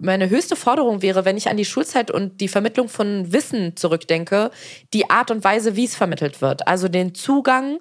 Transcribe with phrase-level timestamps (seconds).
[0.00, 4.50] meine höchste Forderung wäre, wenn ich an die Schulzeit und die Vermittlung von Wissen zurückdenke,
[4.92, 6.66] die Art und Weise, wie es vermittelt wird.
[6.66, 7.78] Also den Zugang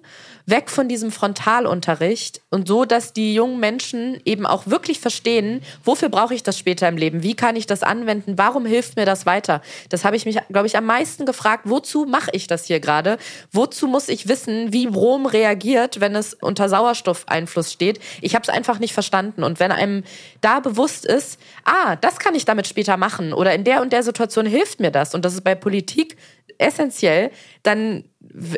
[0.49, 6.09] weg von diesem Frontalunterricht und so, dass die jungen Menschen eben auch wirklich verstehen, wofür
[6.09, 7.23] brauche ich das später im Leben?
[7.23, 8.37] Wie kann ich das anwenden?
[8.37, 9.61] Warum hilft mir das weiter?
[9.89, 11.63] Das habe ich mich, glaube ich, am meisten gefragt.
[11.65, 13.17] Wozu mache ich das hier gerade?
[13.51, 17.99] Wozu muss ich wissen, wie Brom reagiert, wenn es unter Sauerstoffeinfluss steht?
[18.21, 19.43] Ich habe es einfach nicht verstanden.
[19.43, 20.03] Und wenn einem
[20.41, 24.03] da bewusst ist, ah, das kann ich damit später machen oder in der und der
[24.03, 26.17] Situation hilft mir das und das ist bei Politik
[26.57, 27.31] essentiell,
[27.63, 28.05] dann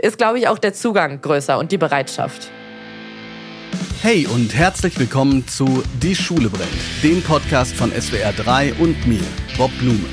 [0.01, 2.49] ist, glaube ich, auch der Zugang größer und die Bereitschaft.
[4.01, 6.69] Hey und herzlich willkommen zu Die Schule brennt,
[7.03, 9.23] dem Podcast von SWR 3 und mir,
[9.57, 10.09] Bob Blume.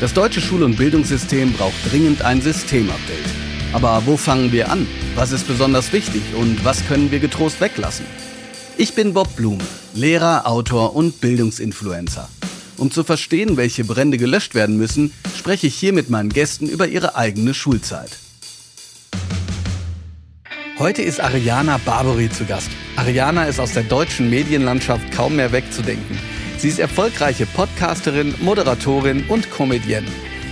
[0.00, 3.30] Das deutsche Schul- und Bildungssystem braucht dringend ein Systemupdate.
[3.72, 4.86] Aber wo fangen wir an?
[5.14, 8.06] Was ist besonders wichtig und was können wir getrost weglassen?
[8.78, 9.62] Ich bin Bob Blume,
[9.94, 12.28] Lehrer, Autor und Bildungsinfluencer.
[12.82, 16.88] Um zu verstehen, welche Brände gelöscht werden müssen, spreche ich hier mit meinen Gästen über
[16.88, 18.10] ihre eigene Schulzeit.
[20.80, 22.72] Heute ist Ariana Barbary zu Gast.
[22.96, 26.18] Ariana ist aus der deutschen Medienlandschaft kaum mehr wegzudenken.
[26.58, 30.08] Sie ist erfolgreiche Podcasterin, Moderatorin und Comedienne.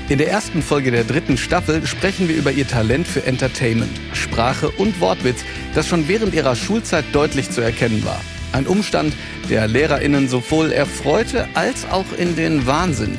[0.08, 4.70] In der ersten Folge der dritten Staffel sprechen wir über ihr Talent für Entertainment, Sprache
[4.70, 5.40] und Wortwitz,
[5.74, 8.20] das schon während ihrer Schulzeit deutlich zu erkennen war.
[8.52, 9.14] Ein Umstand,
[9.48, 13.16] der LehrerInnen sowohl erfreute als auch in den Wahnsinn.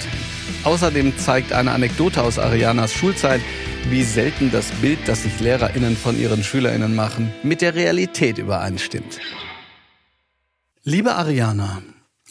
[0.66, 3.42] Außerdem zeigt eine Anekdote aus Arianas Schulzeit,
[3.90, 9.20] wie selten das Bild, das sich LehrerInnen von ihren SchülerInnen machen, mit der Realität übereinstimmt.
[10.84, 11.82] Liebe Ariana,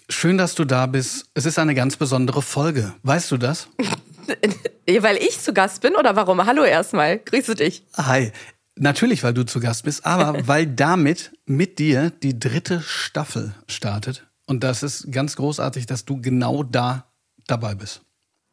[0.08, 1.26] schön, dass du da bist.
[1.34, 2.92] Es ist eine ganz besondere Folge.
[3.02, 3.68] Weißt du das?
[5.00, 6.44] Weil ich zu Gast bin oder warum?
[6.44, 7.18] Hallo erstmal.
[7.18, 7.84] Grüße dich.
[7.96, 8.32] Hi.
[8.80, 14.26] Natürlich, weil du zu Gast bist, aber weil damit mit dir die dritte Staffel startet.
[14.46, 17.04] Und das ist ganz großartig, dass du genau da
[17.46, 18.00] dabei bist.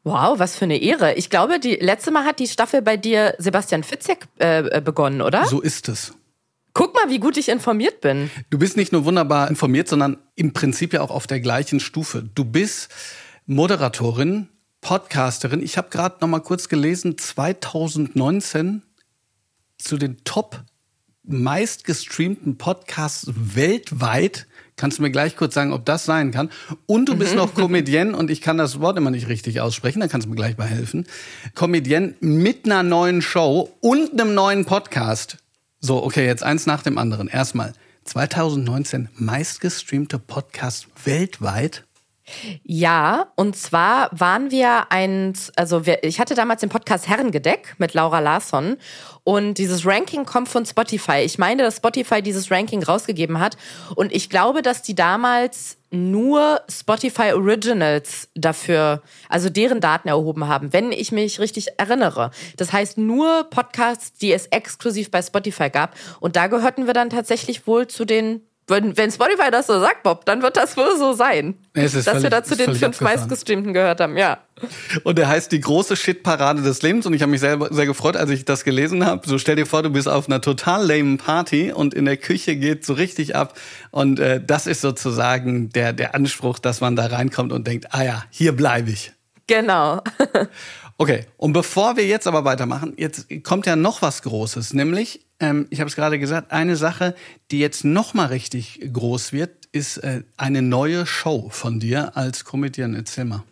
[0.03, 1.15] Wow, was für eine Ehre.
[1.15, 5.45] Ich glaube, die letzte Mal hat die Staffel bei dir Sebastian Fitzek äh, begonnen, oder?
[5.45, 6.13] So ist es.
[6.73, 8.29] Guck mal, wie gut ich informiert bin.
[8.49, 12.29] Du bist nicht nur wunderbar informiert, sondern im Prinzip ja auch auf der gleichen Stufe.
[12.35, 12.89] Du bist
[13.45, 14.49] Moderatorin,
[14.81, 15.63] Podcasterin.
[15.63, 18.83] Ich habe gerade noch mal kurz gelesen, 2019
[19.77, 20.63] zu den Top
[21.27, 24.47] meistgestreamten Podcasts weltweit.
[24.77, 26.49] Kannst du mir gleich kurz sagen, ob das sein kann?
[26.85, 27.37] Und du bist mhm.
[27.37, 30.35] noch Comedienne und ich kann das Wort immer nicht richtig aussprechen, da kannst du mir
[30.35, 31.05] gleich mal helfen.
[31.55, 35.37] Comedienne mit einer neuen Show und einem neuen Podcast.
[35.79, 37.27] So, okay, jetzt eins nach dem anderen.
[37.27, 37.73] Erstmal
[38.05, 41.83] 2019 meistgestreamte Podcast weltweit.
[42.63, 47.93] Ja, und zwar waren wir ein, also wir, ich hatte damals den Podcast Herrengedeck mit
[47.93, 48.77] Laura Larsson
[49.27, 51.17] und dieses Ranking kommt von Spotify.
[51.17, 53.57] Ich meine, dass Spotify dieses Ranking rausgegeben hat
[53.93, 60.71] und ich glaube, dass die damals nur Spotify Originals dafür, also deren Daten erhoben haben,
[60.71, 62.31] wenn ich mich richtig erinnere.
[62.55, 67.09] Das heißt nur Podcasts, die es exklusiv bei Spotify gab und da gehörten wir dann
[67.09, 70.97] tatsächlich wohl zu den wenn, wenn Spotify das so sagt, Bob, dann wird das wohl
[70.97, 71.55] so sein.
[71.73, 74.39] dass völlig, wir da zu den fünf meistgestreamten gehört haben, ja.
[75.03, 78.17] Und er heißt die große Shitparade des Lebens und ich habe mich sehr, sehr gefreut,
[78.17, 79.27] als ich das gelesen habe.
[79.27, 82.57] So stell dir vor, du bist auf einer total lame Party und in der Küche
[82.57, 83.57] geht so richtig ab
[83.91, 88.03] und äh, das ist sozusagen der, der Anspruch, dass man da reinkommt und denkt, ah
[88.03, 89.13] ja, hier bleibe ich.
[89.47, 90.01] Genau.
[90.97, 95.67] okay, und bevor wir jetzt aber weitermachen, jetzt kommt ja noch was Großes, nämlich ähm,
[95.69, 97.15] ich habe es gerade gesagt, eine Sache,
[97.51, 102.45] die jetzt noch mal richtig groß wird, ist äh, eine neue Show von dir als
[102.45, 102.95] Comedian.
[102.95, 103.43] Erzähl mal.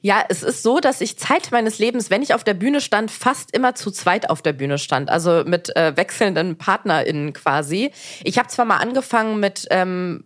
[0.00, 3.10] Ja, es ist so, dass ich Zeit meines Lebens, wenn ich auf der Bühne stand,
[3.10, 5.10] fast immer zu zweit auf der Bühne stand.
[5.10, 7.90] Also mit äh, wechselnden PartnerInnen quasi.
[8.24, 10.24] Ich habe zwar mal angefangen mit, ähm,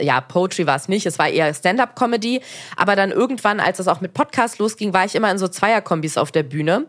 [0.00, 2.40] ja, Poetry war es nicht, es war eher Stand-up-Comedy.
[2.76, 6.16] Aber dann irgendwann, als es auch mit Podcast losging, war ich immer in so Zweierkombis
[6.16, 6.86] auf der Bühne.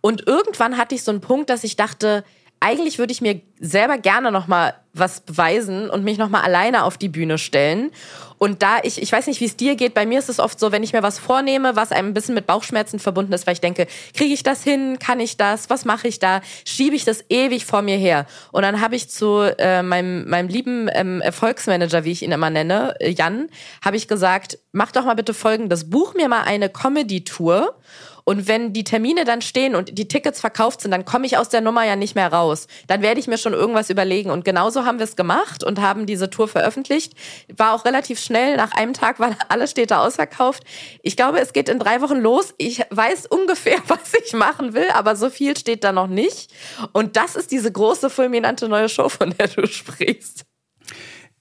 [0.00, 2.24] Und irgendwann hatte ich so einen Punkt, dass ich dachte,
[2.60, 6.84] eigentlich würde ich mir selber gerne noch mal was beweisen und mich noch mal alleine
[6.84, 7.90] auf die Bühne stellen.
[8.38, 10.58] Und da ich, ich weiß nicht, wie es dir geht, bei mir ist es oft
[10.58, 13.54] so, wenn ich mir was vornehme, was einem ein bisschen mit Bauchschmerzen verbunden ist, weil
[13.54, 17.04] ich denke, kriege ich das hin, kann ich das, was mache ich da, schiebe ich
[17.04, 18.26] das ewig vor mir her.
[18.52, 22.50] Und dann habe ich zu äh, meinem, meinem lieben ähm, Erfolgsmanager, wie ich ihn immer
[22.50, 23.48] nenne, äh, Jan,
[23.84, 27.76] habe ich gesagt, mach doch mal bitte folgendes, buch mir mal eine Comedy-Tour
[28.24, 31.48] und wenn die Termine dann stehen und die Tickets verkauft sind, dann komme ich aus
[31.48, 32.66] der Nummer ja nicht mehr raus.
[32.86, 34.30] Dann werde ich mir schon irgendwas überlegen.
[34.30, 37.14] Und genauso haben wir es gemacht und haben diese Tour veröffentlicht.
[37.56, 38.56] War auch relativ schnell.
[38.56, 40.64] Nach einem Tag waren alle Städte ausverkauft.
[41.02, 42.54] Ich glaube, es geht in drei Wochen los.
[42.58, 46.52] Ich weiß ungefähr, was ich machen will, aber so viel steht da noch nicht.
[46.92, 50.44] Und das ist diese große, fulminante neue Show, von der du sprichst.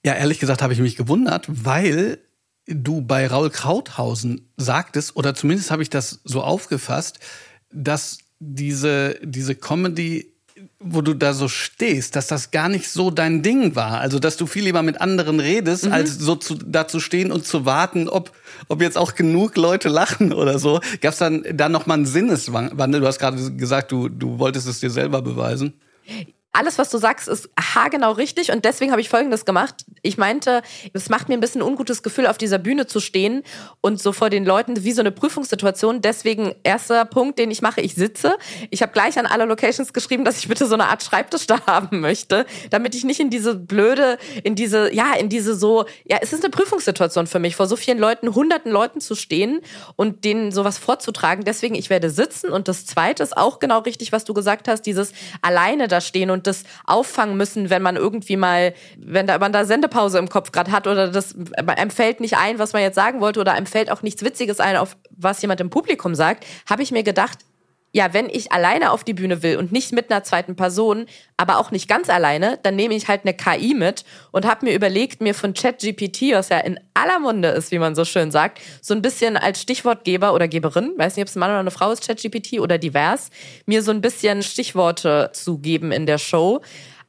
[0.05, 2.19] Ja, ehrlich gesagt habe ich mich gewundert, weil
[2.69, 7.19] du bei Raul Krauthausen sagtest, oder zumindest habe ich das so aufgefasst,
[7.71, 10.33] dass diese, diese Comedy
[10.79, 13.99] wo du da so stehst, dass das gar nicht so dein Ding war.
[13.99, 15.93] Also, dass du viel lieber mit anderen redest, mhm.
[15.93, 18.31] als so zu, da zu stehen und zu warten, ob,
[18.67, 20.81] ob jetzt auch genug Leute lachen oder so.
[21.01, 23.01] Gab es dann da noch mal einen Sinneswandel?
[23.01, 25.73] Du hast gerade gesagt, du, du wolltest es dir selber beweisen
[26.51, 29.85] alles, was du sagst, ist haargenau richtig und deswegen habe ich Folgendes gemacht.
[30.01, 30.63] Ich meinte,
[30.93, 33.43] es macht mir ein bisschen ein ungutes Gefühl, auf dieser Bühne zu stehen
[33.81, 36.01] und so vor den Leuten wie so eine Prüfungssituation.
[36.01, 38.35] Deswegen erster Punkt, den ich mache, ich sitze.
[38.71, 41.59] Ich habe gleich an alle Locations geschrieben, dass ich bitte so eine Art Schreibtisch da
[41.67, 46.17] haben möchte, damit ich nicht in diese blöde, in diese, ja, in diese so, ja,
[46.19, 49.61] es ist eine Prüfungssituation für mich, vor so vielen Leuten, hunderten Leuten zu stehen
[49.95, 51.43] und denen sowas vorzutragen.
[51.45, 54.81] Deswegen, ich werde sitzen und das zweite ist auch genau richtig, was du gesagt hast,
[54.81, 59.37] dieses alleine da stehen und und das auffangen müssen, wenn man irgendwie mal, wenn da,
[59.37, 61.35] man da Sendepause im Kopf gerade hat oder das
[61.67, 64.59] einem fällt nicht ein, was man jetzt sagen wollte oder einem fällt auch nichts Witziges
[64.59, 67.39] ein, auf was jemand im Publikum sagt, habe ich mir gedacht,
[67.91, 71.07] ja, wenn ich alleine auf die Bühne will und nicht mit einer zweiten Person,
[71.37, 74.75] aber auch nicht ganz alleine, dann nehme ich halt eine KI mit und habe mir
[74.75, 78.59] überlegt, mir von ChatGPT, was ja in aller Munde ist, wie man so schön sagt,
[78.81, 81.71] so ein bisschen als Stichwortgeber oder Geberin, weiß nicht, ob es ein Mann oder eine
[81.71, 83.31] Frau ist, ChatGPT oder divers,
[83.65, 86.61] mir so ein bisschen Stichworte zu geben in der Show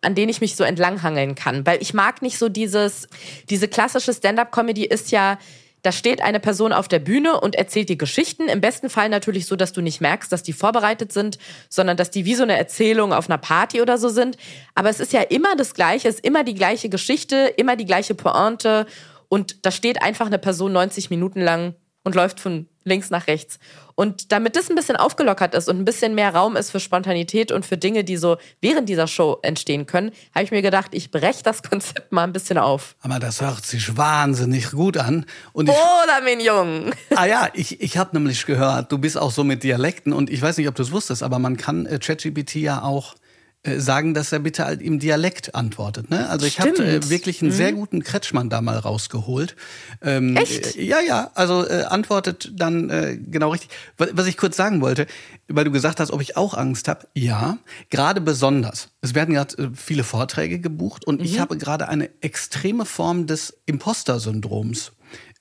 [0.02, 1.66] an denen ich mich so entlanghangeln kann.
[1.66, 3.06] Weil ich mag nicht so dieses,
[3.50, 5.38] diese klassische Stand-up-Comedy ist ja,
[5.82, 8.48] da steht eine Person auf der Bühne und erzählt die Geschichten.
[8.48, 11.38] Im besten Fall natürlich so, dass du nicht merkst, dass die vorbereitet sind,
[11.68, 14.36] sondern dass die wie so eine Erzählung auf einer Party oder so sind.
[14.74, 17.86] Aber es ist ja immer das Gleiche, es ist immer die gleiche Geschichte, immer die
[17.86, 18.86] gleiche Pointe.
[19.28, 23.58] Und da steht einfach eine Person 90 Minuten lang und läuft von links nach rechts.
[23.94, 27.52] Und damit das ein bisschen aufgelockert ist und ein bisschen mehr Raum ist für Spontanität
[27.52, 31.11] und für Dinge, die so während dieser Show entstehen können, habe ich mir gedacht, ich
[31.11, 32.97] breche das Konzept mal ein bisschen auf.
[33.02, 35.26] Aber das hört sich wahnsinnig gut an.
[35.52, 36.93] Und ich, Oder, mein Jung.
[37.17, 40.41] Ah ja, ich, ich habe nämlich gehört, du bist auch so mit Dialekten und ich
[40.41, 43.14] weiß nicht, ob du es wusstest, aber man kann äh, ChatGPT ja auch
[43.62, 46.10] sagen, dass er bitte halt im Dialekt antwortet.
[46.10, 46.28] Ne?
[46.30, 47.56] Also ich habe äh, wirklich einen mhm.
[47.56, 49.54] sehr guten Kretschmann da mal rausgeholt.
[50.00, 50.76] Ähm, Echt?
[50.76, 53.68] Äh, ja, ja, also äh, antwortet dann äh, genau richtig.
[53.98, 55.06] Was, was ich kurz sagen wollte,
[55.48, 57.06] weil du gesagt hast, ob ich auch Angst habe.
[57.14, 57.58] Ja,
[57.90, 58.88] gerade besonders.
[59.02, 61.26] Es werden gerade äh, viele Vorträge gebucht und mhm.
[61.26, 64.92] ich habe gerade eine extreme Form des Imposter-Syndroms.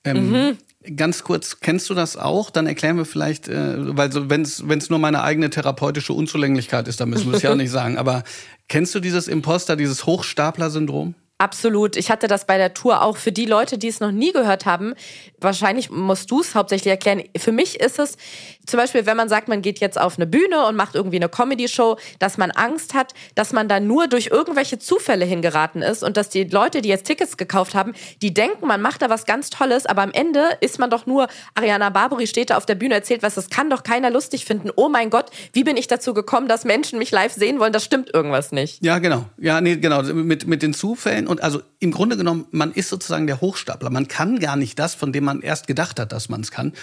[0.04, 0.58] Ähm, mhm.
[0.96, 2.50] Ganz kurz, kennst du das auch?
[2.50, 7.00] Dann erklären wir vielleicht, äh, weil so, wenn es nur meine eigene therapeutische Unzulänglichkeit ist,
[7.00, 7.98] dann müssen wir es ja auch nicht sagen.
[7.98, 8.24] Aber
[8.68, 11.16] kennst du dieses Imposter, dieses Hochstapler-Syndrom?
[11.40, 11.96] Absolut.
[11.96, 14.66] Ich hatte das bei der Tour auch für die Leute, die es noch nie gehört
[14.66, 14.94] haben.
[15.42, 17.24] Wahrscheinlich musst du es hauptsächlich erklären.
[17.38, 18.18] Für mich ist es
[18.66, 21.30] zum Beispiel, wenn man sagt, man geht jetzt auf eine Bühne und macht irgendwie eine
[21.30, 26.18] Comedy-Show, dass man Angst hat, dass man da nur durch irgendwelche Zufälle hingeraten ist und
[26.18, 29.50] dass die Leute, die jetzt Tickets gekauft haben, die denken, man macht da was ganz
[29.50, 32.94] Tolles, aber am Ende ist man doch nur, Ariana Barbary steht da auf der Bühne,
[32.94, 34.70] erzählt was, das kann doch keiner lustig finden.
[34.76, 37.74] Oh mein Gott, wie bin ich dazu gekommen, dass Menschen mich live sehen wollen?
[37.74, 38.84] Das stimmt irgendwas nicht.
[38.86, 39.26] Ja, genau.
[39.38, 40.04] Ja, nee, genau.
[40.04, 43.90] Mit, mit den Zufällen und also im Grunde genommen, man ist sozusagen der Hochstapler.
[43.90, 46.74] Man kann gar nicht das, von dem man erst gedacht hat, dass man es kann.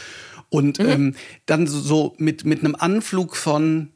[0.48, 0.88] Und mhm.
[0.88, 1.14] ähm,
[1.44, 3.90] dann so mit, mit einem Anflug von,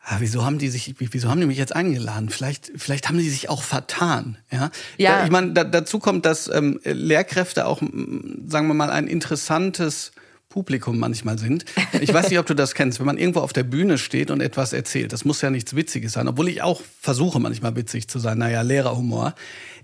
[0.00, 2.28] ah, wieso haben die sich, wieso haben die mich jetzt eingeladen?
[2.28, 4.38] Vielleicht, vielleicht haben die sich auch vertan.
[4.50, 5.24] Ja, ja.
[5.24, 10.12] ich meine, da, dazu kommt, dass ähm, Lehrkräfte auch, sagen wir mal, ein interessantes
[10.56, 11.66] Publikum manchmal sind.
[12.00, 14.40] Ich weiß nicht, ob du das kennst, wenn man irgendwo auf der Bühne steht und
[14.40, 15.12] etwas erzählt.
[15.12, 18.38] Das muss ja nichts Witziges sein, obwohl ich auch versuche manchmal witzig zu sein.
[18.38, 19.34] Naja, Lehrerhumor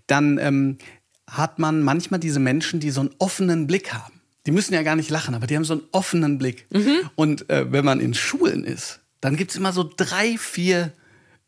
[0.07, 0.79] dann ähm,
[1.29, 4.21] hat man manchmal diese Menschen, die so einen offenen Blick haben.
[4.47, 6.67] Die müssen ja gar nicht lachen, aber die haben so einen offenen Blick.
[6.71, 7.11] Mhm.
[7.15, 10.93] Und äh, wenn man in Schulen ist, dann gibt es immer so drei, vier,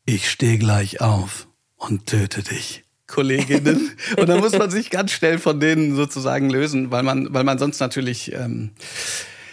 [0.06, 2.83] ich stehe gleich auf und töte dich.
[3.06, 3.90] Kolleginnen.
[4.16, 7.58] Und dann muss man sich ganz schnell von denen sozusagen lösen, weil man, weil man
[7.58, 8.70] sonst natürlich ähm,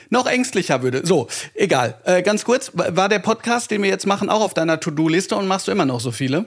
[0.09, 1.05] noch ängstlicher würde.
[1.05, 1.95] So, egal.
[2.05, 5.47] Äh, ganz kurz, war der Podcast, den wir jetzt machen, auch auf deiner To-Do-Liste und
[5.47, 6.45] machst du immer noch so viele?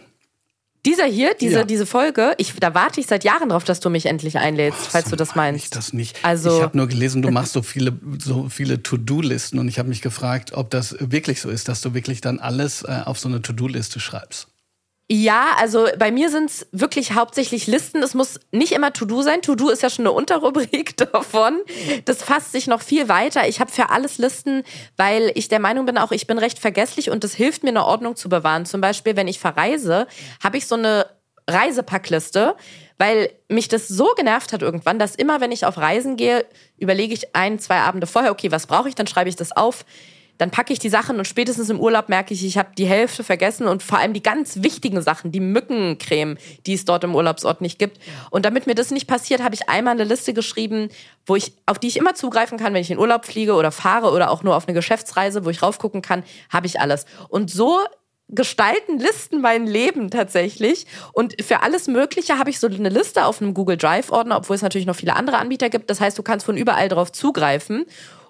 [0.87, 1.65] Dieser hier, diese, ja.
[1.65, 4.89] diese Folge, ich, da warte ich seit Jahren drauf, dass du mich endlich einlädst, oh,
[4.91, 5.65] falls so du das meinst.
[5.65, 6.23] Ich das nicht.
[6.23, 9.89] Also, ich habe nur gelesen, du machst so viele, so viele To-Do-Listen und ich habe
[9.89, 13.29] mich gefragt, ob das wirklich so ist, dass du wirklich dann alles äh, auf so
[13.29, 14.49] eine To-Do-Liste schreibst.
[15.11, 18.03] Ja, also bei mir sind es wirklich hauptsächlich Listen.
[18.03, 19.43] Es muss nicht immer To-Do sein.
[19.43, 21.61] To-Do ist ja schon eine Unterrubrik davon.
[22.07, 23.47] Das fasst sich noch viel weiter.
[23.47, 24.63] Ich habe für alles Listen,
[24.97, 27.85] weil ich der Meinung bin, auch ich bin recht vergesslich und das hilft mir, eine
[27.85, 28.65] Ordnung zu bewahren.
[28.65, 30.07] Zum Beispiel, wenn ich verreise,
[30.43, 31.07] habe ich so eine
[31.51, 32.57] Reisepackliste,
[32.97, 36.47] weil mich das so genervt hat irgendwann, dass immer, wenn ich auf Reisen gehe,
[36.79, 39.85] überlege ich ein, zwei Abende vorher, okay, was brauche ich, dann schreibe ich das auf
[40.39, 43.23] dann packe ich die Sachen und spätestens im Urlaub merke ich, ich habe die Hälfte
[43.23, 46.37] vergessen und vor allem die ganz wichtigen Sachen, die Mückencreme,
[46.67, 47.99] die es dort im Urlaubsort nicht gibt.
[48.31, 50.89] Und damit mir das nicht passiert, habe ich einmal eine Liste geschrieben,
[51.27, 54.11] wo ich, auf die ich immer zugreifen kann, wenn ich in Urlaub fliege oder fahre
[54.11, 57.07] oder auch nur auf eine Geschäftsreise, wo ich raufgucken kann, habe ich alles.
[57.29, 57.79] Und so
[58.29, 60.87] gestalten Listen mein Leben tatsächlich.
[61.13, 64.63] Und für alles Mögliche habe ich so eine Liste auf einem Google Drive-Ordner, obwohl es
[64.63, 65.91] natürlich noch viele andere Anbieter gibt.
[65.91, 67.85] Das heißt, du kannst von überall drauf zugreifen.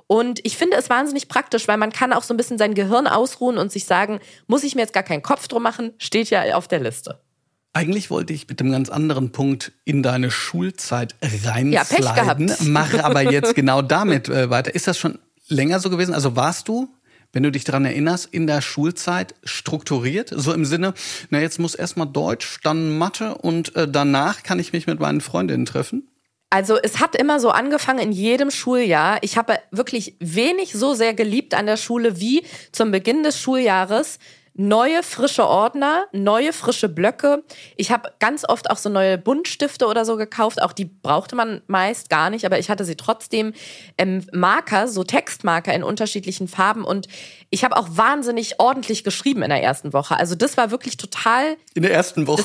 [0.06, 3.06] Und ich finde es wahnsinnig praktisch, weil man kann auch so ein bisschen sein Gehirn
[3.06, 6.54] ausruhen und sich sagen, muss ich mir jetzt gar keinen Kopf drum machen, steht ja
[6.54, 7.20] auf der Liste.
[7.72, 12.62] Eigentlich wollte ich mit einem ganz anderen Punkt in deine Schulzeit reinsliden, ja, Pech gehabt.
[12.62, 14.74] mache aber jetzt genau damit äh, weiter.
[14.74, 15.18] Ist das schon
[15.48, 16.14] länger so gewesen?
[16.14, 16.88] Also warst du
[17.34, 20.94] wenn du dich daran erinnerst, in der Schulzeit strukturiert, so im Sinne,
[21.30, 25.20] na jetzt muss erstmal Deutsch, dann Mathe und äh, danach kann ich mich mit meinen
[25.20, 26.08] Freundinnen treffen?
[26.54, 29.18] Also es hat immer so angefangen in jedem Schuljahr.
[29.22, 34.20] Ich habe wirklich wenig so sehr geliebt an der Schule wie zum Beginn des Schuljahres
[34.56, 37.42] neue frische Ordner, neue frische Blöcke.
[37.76, 40.62] Ich habe ganz oft auch so neue Buntstifte oder so gekauft.
[40.62, 43.52] Auch die brauchte man meist gar nicht, aber ich hatte sie trotzdem.
[43.98, 47.08] Ähm, Marker, so Textmarker in unterschiedlichen Farben und
[47.50, 50.16] ich habe auch wahnsinnig ordentlich geschrieben in der ersten Woche.
[50.20, 51.56] Also das war wirklich total.
[51.74, 52.42] In der ersten Woche.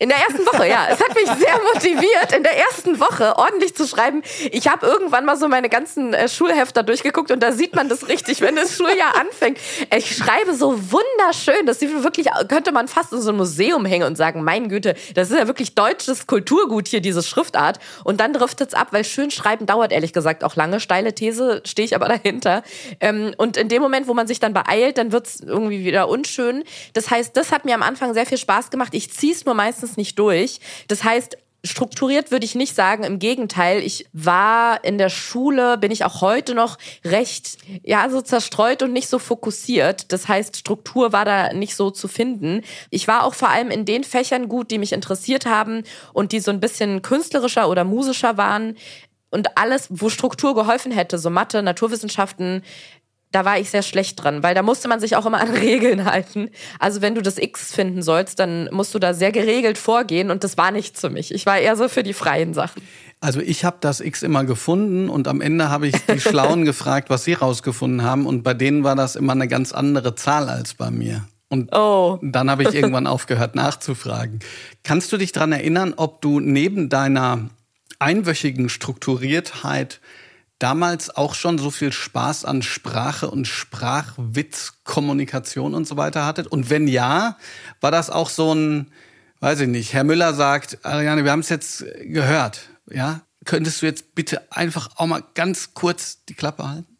[0.00, 0.86] In der ersten Woche, ja.
[0.92, 4.22] Es hat mich sehr motiviert, in der ersten Woche ordentlich zu schreiben.
[4.52, 8.06] Ich habe irgendwann mal so meine ganzen äh, Schulhefter durchgeguckt und da sieht man das
[8.06, 9.58] richtig, wenn das Schuljahr anfängt.
[9.96, 14.06] Ich schreibe so wunderschön, das sieht wirklich, könnte man fast in so ein Museum hängen
[14.06, 17.80] und sagen, mein Güte, das ist ja wirklich deutsches Kulturgut hier, diese Schriftart.
[18.04, 20.78] Und dann driftet es ab, weil schön schreiben dauert ehrlich gesagt auch lange.
[20.78, 22.62] Steile These, stehe ich aber dahinter.
[23.00, 26.08] Ähm, und in dem Moment, wo man sich dann beeilt, dann wird es irgendwie wieder
[26.08, 26.62] unschön.
[26.92, 28.94] Das heißt, das hat mir am Anfang sehr viel Spaß gemacht.
[28.94, 30.60] Ich ziehe es nur meistens meistens nicht durch.
[30.88, 35.90] Das heißt, strukturiert würde ich nicht sagen, im Gegenteil, ich war in der Schule, bin
[35.90, 40.12] ich auch heute noch recht, ja, so zerstreut und nicht so fokussiert.
[40.12, 42.62] Das heißt, Struktur war da nicht so zu finden.
[42.90, 46.40] Ich war auch vor allem in den Fächern gut, die mich interessiert haben und die
[46.40, 48.76] so ein bisschen künstlerischer oder musischer waren.
[49.30, 52.62] Und alles, wo Struktur geholfen hätte, so Mathe, Naturwissenschaften,
[53.30, 56.04] da war ich sehr schlecht dran, weil da musste man sich auch immer an Regeln
[56.04, 56.50] halten.
[56.78, 60.44] Also wenn du das X finden sollst, dann musst du da sehr geregelt vorgehen und
[60.44, 61.32] das war nichts für mich.
[61.34, 62.82] Ich war eher so für die freien Sachen.
[63.20, 67.10] Also ich habe das X immer gefunden und am Ende habe ich die Schlauen gefragt,
[67.10, 70.74] was sie rausgefunden haben und bei denen war das immer eine ganz andere Zahl als
[70.74, 71.24] bei mir.
[71.50, 72.18] Und oh.
[72.22, 74.40] dann habe ich irgendwann aufgehört nachzufragen.
[74.84, 77.50] Kannst du dich daran erinnern, ob du neben deiner
[77.98, 80.00] einwöchigen Strukturiertheit
[80.58, 86.46] damals auch schon so viel Spaß an Sprache und Sprachwitz, Kommunikation und so weiter hattet?
[86.46, 87.36] Und wenn ja,
[87.80, 88.90] war das auch so ein,
[89.40, 93.22] weiß ich nicht, Herr Müller sagt, Ariane, wir haben es jetzt gehört, ja?
[93.44, 96.97] Könntest du jetzt bitte einfach auch mal ganz kurz die Klappe halten?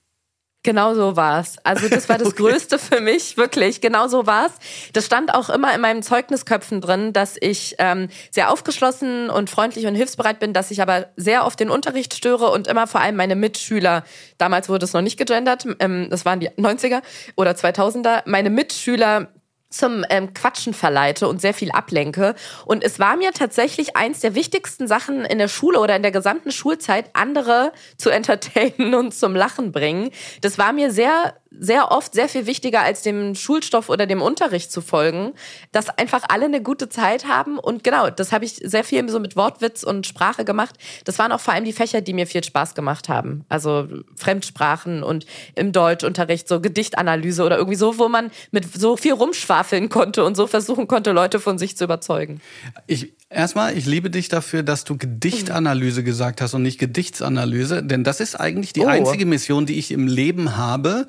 [0.69, 1.57] Genau so war's.
[1.65, 2.43] Also das war das okay.
[2.43, 3.81] Größte für mich, wirklich.
[3.81, 4.53] Genau so war's.
[4.93, 9.87] Das stand auch immer in meinen Zeugnisköpfen drin, dass ich ähm, sehr aufgeschlossen und freundlich
[9.87, 13.17] und hilfsbereit bin, dass ich aber sehr oft den Unterricht störe und immer vor allem
[13.17, 14.05] meine Mitschüler,
[14.37, 17.01] damals wurde es noch nicht gegendert, ähm, das waren die 90er
[17.35, 19.29] oder 2000er, meine Mitschüler
[19.71, 22.35] zum ähm, Quatschen verleite und sehr viel ablenke.
[22.65, 26.13] Und es war mir tatsächlich eins der wichtigsten Sachen in der Schule oder in der
[26.13, 30.11] gesamten Schulzeit, andere zu entertainen und zum Lachen bringen.
[30.41, 34.71] Das war mir sehr sehr oft sehr viel wichtiger als dem Schulstoff oder dem Unterricht
[34.71, 35.33] zu folgen,
[35.73, 39.21] dass einfach alle eine gute Zeit haben und genau, das habe ich sehr viel so
[39.21, 40.77] mit Wortwitz und Sprache gemacht.
[41.05, 43.45] Das waren auch vor allem die Fächer, die mir viel Spaß gemacht haben.
[43.49, 49.13] Also Fremdsprachen und im Deutschunterricht so Gedichtanalyse oder irgendwie so, wo man mit so viel
[49.13, 52.41] rumschwafeln konnte und so versuchen konnte, Leute von sich zu überzeugen.
[52.87, 58.05] Ich erstmal, ich liebe dich dafür, dass du Gedichtanalyse gesagt hast und nicht Gedichtsanalyse, denn
[58.05, 58.87] das ist eigentlich die oh.
[58.89, 61.07] einzige Mission, die ich im Leben habe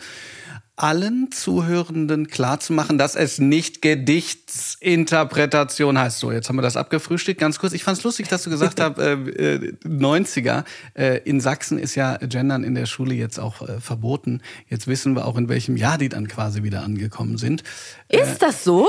[0.79, 6.19] allen Zuhörenden klarzumachen, dass es nicht Gedichtsinterpretation heißt.
[6.19, 7.38] So, jetzt haben wir das abgefrühstückt.
[7.39, 10.63] Ganz kurz, ich fand es lustig, dass du gesagt hast, äh, äh, 90er.
[10.93, 14.41] Äh, in Sachsen ist ja Gendern in der Schule jetzt auch äh, verboten.
[14.67, 17.63] Jetzt wissen wir auch, in welchem Jahr die dann quasi wieder angekommen sind.
[18.07, 18.88] Ist das so?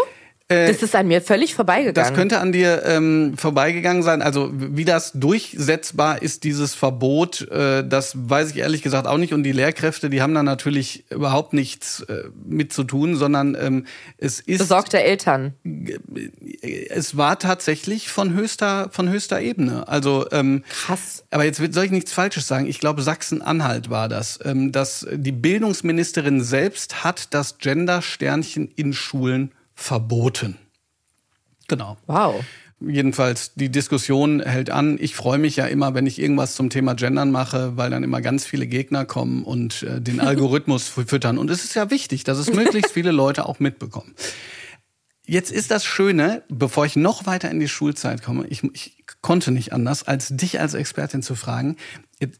[0.50, 1.94] Äh, das ist an mir völlig vorbeigegangen.
[1.94, 4.20] Das könnte an dir ähm, vorbeigegangen sein.
[4.20, 9.32] Also wie das durchsetzbar ist, dieses Verbot, äh, das weiß ich ehrlich gesagt auch nicht.
[9.32, 13.86] Und die Lehrkräfte, die haben da natürlich überhaupt nichts äh, mit zu tun, sondern ähm,
[14.18, 15.54] es ist besorgte Eltern.
[16.88, 19.86] Es war tatsächlich von höchster von höchster Ebene.
[19.86, 21.22] Also ähm, krass.
[21.30, 22.66] Aber jetzt soll ich nichts Falsches sagen.
[22.66, 29.52] Ich glaube, Sachsen-Anhalt war das, ähm, dass die Bildungsministerin selbst hat das Gender-Sternchen in Schulen
[29.80, 30.56] verboten.
[31.68, 31.96] Genau.
[32.06, 32.44] Wow.
[32.80, 34.98] jedenfalls die Diskussion hält an.
[35.00, 38.20] Ich freue mich ja immer, wenn ich irgendwas zum Thema Gendern mache, weil dann immer
[38.20, 41.38] ganz viele Gegner kommen und äh, den Algorithmus füttern.
[41.38, 44.14] Und es ist ja wichtig, dass es möglichst viele Leute auch mitbekommen.
[45.26, 49.52] Jetzt ist das Schöne, bevor ich noch weiter in die Schulzeit komme, ich, ich konnte
[49.52, 51.76] nicht anders, als dich als Expertin zu fragen.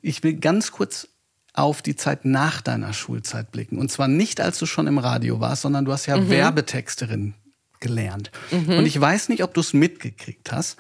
[0.03, 1.09] Ich will ganz kurz
[1.53, 3.79] auf die Zeit nach deiner Schulzeit blicken.
[3.79, 6.31] Und zwar nicht, als du schon im Radio warst, sondern du hast ja mhm.
[6.31, 7.35] Werbetexterin
[7.81, 8.31] gelernt.
[8.51, 8.79] Mhm.
[8.79, 10.77] Und ich weiß nicht, ob du es mitgekriegt hast,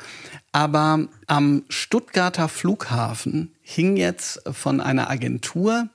[0.52, 5.88] aber am Stuttgarter Flughafen hing jetzt von einer Agentur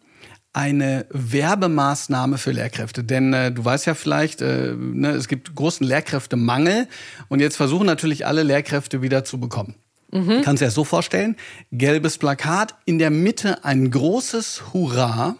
[0.51, 3.03] eine Werbemaßnahme für Lehrkräfte.
[3.03, 6.87] Denn äh, du weißt ja vielleicht, äh, ne, es gibt großen Lehrkräftemangel
[7.27, 9.75] und jetzt versuchen natürlich alle Lehrkräfte wieder zu bekommen.
[10.11, 10.41] Mhm.
[10.43, 11.35] Kannst du dir das so vorstellen?
[11.71, 15.37] Gelbes Plakat, in der Mitte ein großes Hurra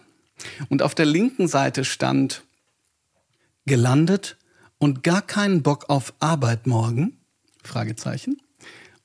[0.69, 2.43] und auf der linken Seite stand
[3.65, 4.37] gelandet
[4.77, 7.17] und gar keinen Bock auf Arbeit morgen?
[7.63, 8.41] Fragezeichen.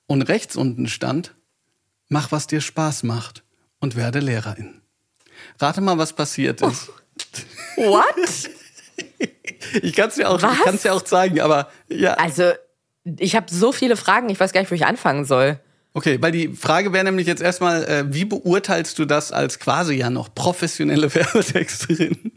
[0.07, 1.35] Und rechts unten stand,
[2.09, 3.45] mach was dir Spaß macht
[3.79, 4.81] und werde Lehrerin.
[5.59, 6.91] Rate mal, was passiert ist.
[7.77, 7.83] Oh.
[7.83, 8.51] What?
[9.83, 12.15] ich kann es dir auch, ja auch zeigen, aber ja.
[12.15, 12.53] Also,
[13.05, 15.59] ich habe so viele Fragen, ich weiß gar nicht, wo ich anfangen soll.
[15.93, 19.95] Okay, weil die Frage wäre nämlich jetzt erstmal, äh, wie beurteilst du das als quasi
[19.95, 22.33] ja noch professionelle Werbetexterin?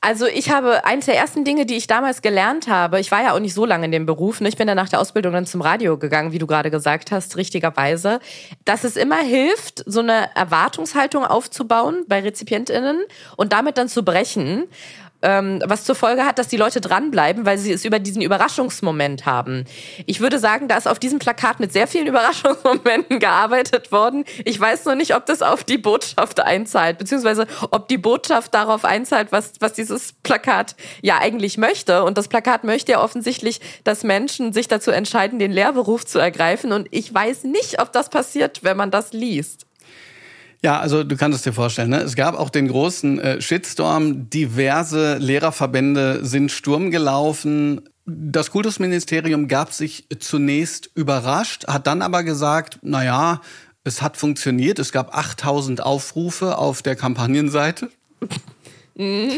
[0.00, 3.32] Also ich habe eins der ersten Dinge, die ich damals gelernt habe, ich war ja
[3.32, 4.48] auch nicht so lange in dem Beruf, ne?
[4.48, 7.38] ich bin dann nach der Ausbildung dann zum Radio gegangen, wie du gerade gesagt hast,
[7.38, 8.20] richtigerweise,
[8.66, 12.98] dass es immer hilft, so eine Erwartungshaltung aufzubauen bei RezipientInnen
[13.38, 14.64] und damit dann zu brechen
[15.24, 19.26] ähm, was zur Folge hat, dass die Leute dranbleiben, weil sie es über diesen Überraschungsmoment
[19.26, 19.64] haben.
[20.06, 24.24] Ich würde sagen, da ist auf diesem Plakat mit sehr vielen Überraschungsmomenten gearbeitet worden.
[24.44, 28.84] Ich weiß nur nicht, ob das auf die Botschaft einzahlt, beziehungsweise ob die Botschaft darauf
[28.84, 32.04] einzahlt, was, was dieses Plakat ja eigentlich möchte.
[32.04, 36.72] Und das Plakat möchte ja offensichtlich, dass Menschen sich dazu entscheiden, den Lehrberuf zu ergreifen.
[36.72, 39.66] Und ich weiß nicht, ob das passiert, wenn man das liest.
[40.64, 42.00] Ja, also du kannst es dir vorstellen, ne?
[42.00, 44.30] es gab auch den großen äh, Shitstorm.
[44.30, 47.82] Diverse Lehrerverbände sind Sturm gelaufen.
[48.06, 53.42] Das Kultusministerium gab sich zunächst überrascht, hat dann aber gesagt, na ja,
[53.84, 54.78] es hat funktioniert.
[54.78, 57.90] Es gab 8000 Aufrufe auf der Kampagnenseite.
[58.94, 59.32] Mhm.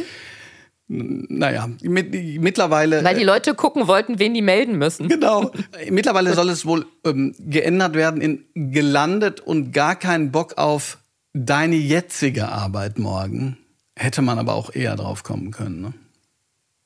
[0.86, 3.02] Naja, mit, mittlerweile.
[3.02, 5.08] Weil die Leute gucken wollten, wen die melden müssen.
[5.08, 5.50] Genau.
[5.90, 10.98] Mittlerweile soll es wohl ähm, geändert werden in gelandet und gar keinen Bock auf
[11.36, 13.58] deine jetzige Arbeit morgen
[13.94, 15.80] hätte man aber auch eher drauf kommen können.
[15.80, 15.92] Ne?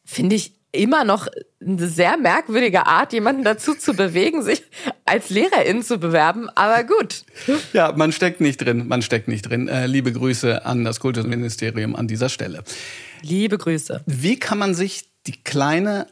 [0.05, 1.29] Finde ich immer noch
[1.61, 4.63] eine sehr merkwürdige Art, jemanden dazu zu bewegen, sich
[5.05, 6.49] als Lehrerin zu bewerben.
[6.51, 7.25] Aber gut.
[7.73, 8.89] Ja, man steckt nicht drin.
[8.89, 9.69] Man steckt nicht drin.
[9.69, 12.63] Äh, liebe Grüße an das Kultusministerium an dieser Stelle.
[13.23, 14.03] Liebe Grüße.
[14.07, 16.07] Wie kann man sich die kleine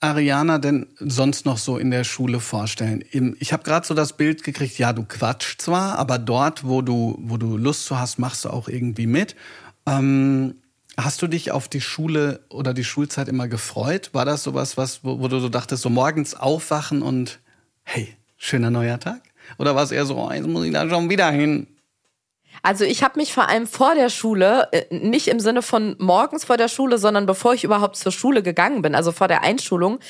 [0.00, 3.04] Ariana denn sonst noch so in der Schule vorstellen?
[3.38, 7.16] Ich habe gerade so das Bild gekriegt, ja, du quatsch zwar, aber dort, wo du,
[7.20, 9.36] wo du Lust zu hast, machst du auch irgendwie mit.
[9.86, 10.56] Ähm,
[10.98, 14.10] hast du dich auf die Schule oder die Schulzeit immer gefreut?
[14.12, 17.40] War das sowas, was, wo, wo du so dachtest, so morgens aufwachen und
[17.82, 19.22] hey, schöner neuer Tag?
[19.58, 21.68] Oder war es eher so, oh, jetzt muss ich da schon wieder hin?
[22.66, 26.44] Also ich habe mich vor allem vor der Schule, äh, nicht im Sinne von morgens
[26.44, 30.00] vor der Schule, sondern bevor ich überhaupt zur Schule gegangen bin, also vor der Einschulung,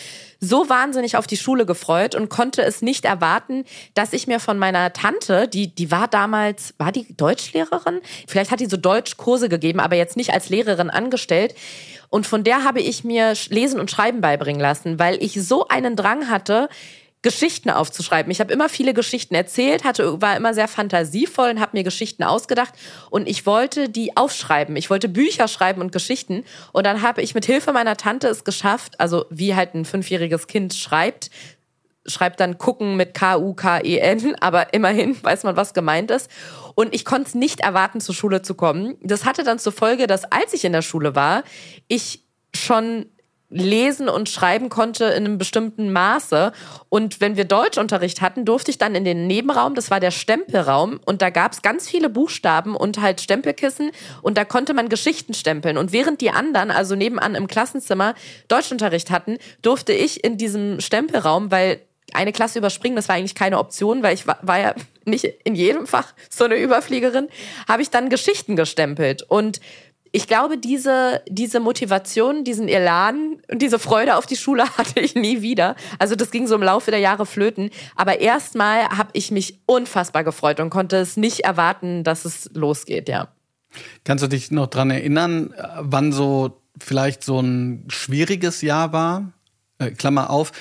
[0.40, 4.56] so wahnsinnig auf die Schule gefreut und konnte es nicht erwarten, dass ich mir von
[4.56, 8.00] meiner Tante, die, die war damals, war die Deutschlehrerin?
[8.26, 11.54] Vielleicht hat die so Deutschkurse gegeben, aber jetzt nicht als Lehrerin angestellt.
[12.08, 15.94] Und von der habe ich mir Lesen und Schreiben beibringen lassen, weil ich so einen
[15.94, 16.70] Drang hatte,
[17.22, 18.30] Geschichten aufzuschreiben.
[18.30, 22.22] Ich habe immer viele Geschichten erzählt, hatte, war immer sehr fantasievoll und habe mir Geschichten
[22.22, 22.74] ausgedacht
[23.10, 24.76] und ich wollte die aufschreiben.
[24.76, 28.44] Ich wollte Bücher schreiben und Geschichten und dann habe ich mit Hilfe meiner Tante es
[28.44, 31.30] geschafft, also wie halt ein fünfjähriges Kind schreibt,
[32.06, 36.30] schreibt dann gucken mit K-U-K-E-N, aber immerhin weiß man, was gemeint ist.
[36.74, 38.96] Und ich konnte es nicht erwarten, zur Schule zu kommen.
[39.02, 41.42] Das hatte dann zur Folge, dass als ich in der Schule war,
[41.88, 42.22] ich
[42.54, 43.06] schon
[43.48, 46.52] lesen und schreiben konnte in einem bestimmten Maße.
[46.88, 51.00] Und wenn wir Deutschunterricht hatten, durfte ich dann in den Nebenraum, das war der Stempelraum,
[51.04, 53.90] und da gab es ganz viele Buchstaben und halt Stempelkissen
[54.22, 55.78] und da konnte man Geschichten stempeln.
[55.78, 58.14] Und während die anderen, also nebenan im Klassenzimmer,
[58.48, 61.80] Deutschunterricht hatten, durfte ich in diesem Stempelraum, weil
[62.12, 65.86] eine Klasse überspringen, das war eigentlich keine Option, weil ich war, ja nicht in jedem
[65.86, 67.28] Fach so eine Überfliegerin,
[67.68, 69.22] habe ich dann Geschichten gestempelt.
[69.22, 69.60] Und
[70.16, 75.14] ich glaube, diese, diese Motivation, diesen Elan und diese Freude auf die Schule hatte ich
[75.14, 75.76] nie wieder.
[75.98, 77.68] Also das ging so im Laufe der Jahre flöten.
[77.96, 83.10] Aber erstmal habe ich mich unfassbar gefreut und konnte es nicht erwarten, dass es losgeht,
[83.10, 83.28] ja.
[84.04, 89.34] Kannst du dich noch dran erinnern, wann so vielleicht so ein schwieriges Jahr war?
[89.78, 90.52] Äh, Klammer auf.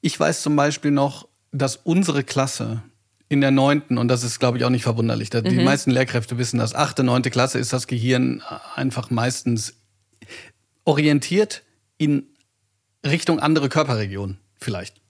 [0.00, 2.84] Ich weiß zum Beispiel noch, dass unsere Klasse
[3.32, 5.64] in der neunten, und das ist, glaube ich, auch nicht verwunderlich, die mhm.
[5.64, 8.42] meisten Lehrkräfte wissen das, achte, neunte Klasse ist das Gehirn
[8.74, 9.74] einfach meistens
[10.84, 11.62] orientiert
[11.98, 12.26] in
[13.04, 15.00] Richtung andere Körperregionen, vielleicht.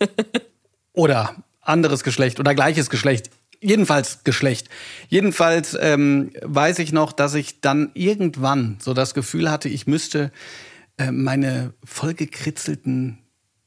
[0.92, 3.30] oder anderes Geschlecht oder gleiches Geschlecht.
[3.60, 4.68] Jedenfalls Geschlecht.
[5.08, 10.30] Jedenfalls ähm, weiß ich noch, dass ich dann irgendwann so das Gefühl hatte, ich müsste
[10.96, 13.18] äh, meine vollgekritzelten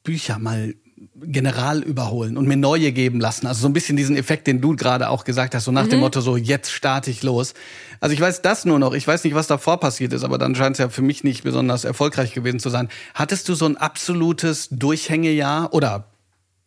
[0.04, 0.76] Bücher mal
[1.16, 3.48] general überholen und mir neue geben lassen.
[3.48, 5.90] Also so ein bisschen diesen Effekt, den du gerade auch gesagt hast, so nach mhm.
[5.90, 7.54] dem Motto, so jetzt starte ich los.
[8.00, 10.56] Also ich weiß das nur noch, ich weiß nicht, was davor passiert ist, aber dann
[10.56, 12.90] scheint es ja für mich nicht besonders erfolgreich gewesen zu sein.
[13.14, 16.06] Hattest du so ein absolutes Durchhängejahr oder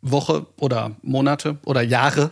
[0.00, 2.30] Woche oder Monate oder Jahre?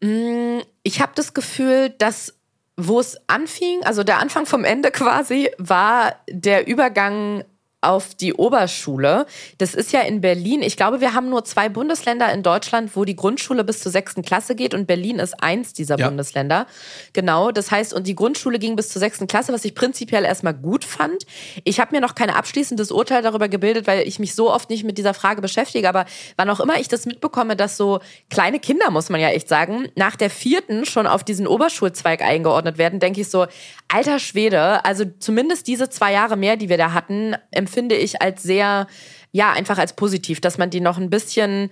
[0.00, 2.34] Mm, ich habe das Gefühl, dass
[2.80, 7.42] wo es anfing, also der Anfang vom Ende quasi, war der Übergang
[7.80, 9.26] auf die Oberschule.
[9.58, 10.62] Das ist ja in Berlin.
[10.62, 14.22] Ich glaube, wir haben nur zwei Bundesländer in Deutschland, wo die Grundschule bis zur sechsten
[14.22, 16.08] Klasse geht und Berlin ist eins dieser ja.
[16.08, 16.66] Bundesländer.
[17.12, 17.52] Genau.
[17.52, 20.84] Das heißt, und die Grundschule ging bis zur sechsten Klasse, was ich prinzipiell erstmal gut
[20.84, 21.24] fand.
[21.62, 24.82] Ich habe mir noch kein abschließendes Urteil darüber gebildet, weil ich mich so oft nicht
[24.82, 25.88] mit dieser Frage beschäftige.
[25.88, 26.04] Aber
[26.36, 29.88] wann auch immer ich das mitbekomme, dass so kleine Kinder, muss man ja echt sagen,
[29.94, 33.46] nach der vierten schon auf diesen Oberschulzweig eingeordnet werden, denke ich so,
[33.86, 37.36] alter Schwede, also zumindest diese zwei Jahre mehr, die wir da hatten,
[37.68, 38.86] empfinde ich als sehr,
[39.32, 41.70] ja, einfach als positiv, dass man die noch ein bisschen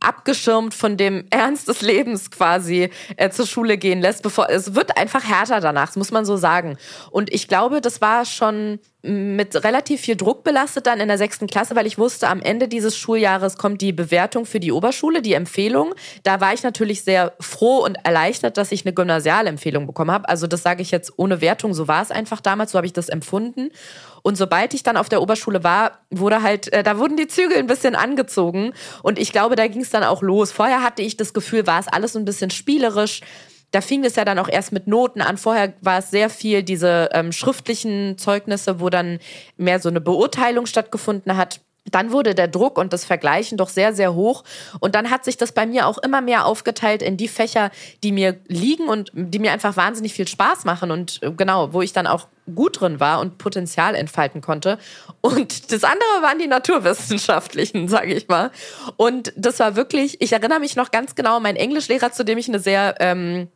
[0.00, 4.96] abgeschirmt von dem Ernst des Lebens quasi äh, zur Schule gehen lässt, bevor es wird
[4.96, 6.76] einfach härter danach, das muss man so sagen.
[7.10, 11.46] Und ich glaube, das war schon mit relativ viel Druck belastet dann in der sechsten
[11.46, 15.32] Klasse, weil ich wusste, am Ende dieses Schuljahres kommt die Bewertung für die Oberschule, die
[15.32, 15.94] Empfehlung.
[16.22, 20.28] Da war ich natürlich sehr froh und erleichtert, dass ich eine Gymnasialempfehlung bekommen habe.
[20.28, 22.92] Also das sage ich jetzt ohne Wertung, so war es einfach damals, so habe ich
[22.92, 23.70] das empfunden.
[24.22, 27.58] Und sobald ich dann auf der Oberschule war, wurde halt, äh, da wurden die Zügel
[27.58, 28.72] ein bisschen angezogen.
[29.02, 30.52] Und ich glaube, da ging es dann auch los.
[30.52, 33.20] Vorher hatte ich das Gefühl, war es alles so ein bisschen spielerisch
[33.70, 35.38] da fing es ja dann auch erst mit Noten an.
[35.38, 39.20] Vorher war es sehr viel diese ähm, schriftlichen Zeugnisse, wo dann
[39.56, 41.60] mehr so eine Beurteilung stattgefunden hat.
[41.86, 44.44] Dann wurde der Druck und das Vergleichen doch sehr, sehr hoch.
[44.80, 47.70] Und dann hat sich das bei mir auch immer mehr aufgeteilt in die Fächer,
[48.02, 51.80] die mir liegen und die mir einfach wahnsinnig viel Spaß machen und äh, genau, wo
[51.82, 54.78] ich dann auch gut drin war und Potenzial entfalten konnte.
[55.20, 58.50] Und das andere waren die naturwissenschaftlichen, sage ich mal.
[58.96, 62.48] Und das war wirklich, ich erinnere mich noch ganz genau, mein Englischlehrer, zu dem ich
[62.48, 63.48] eine sehr ähm,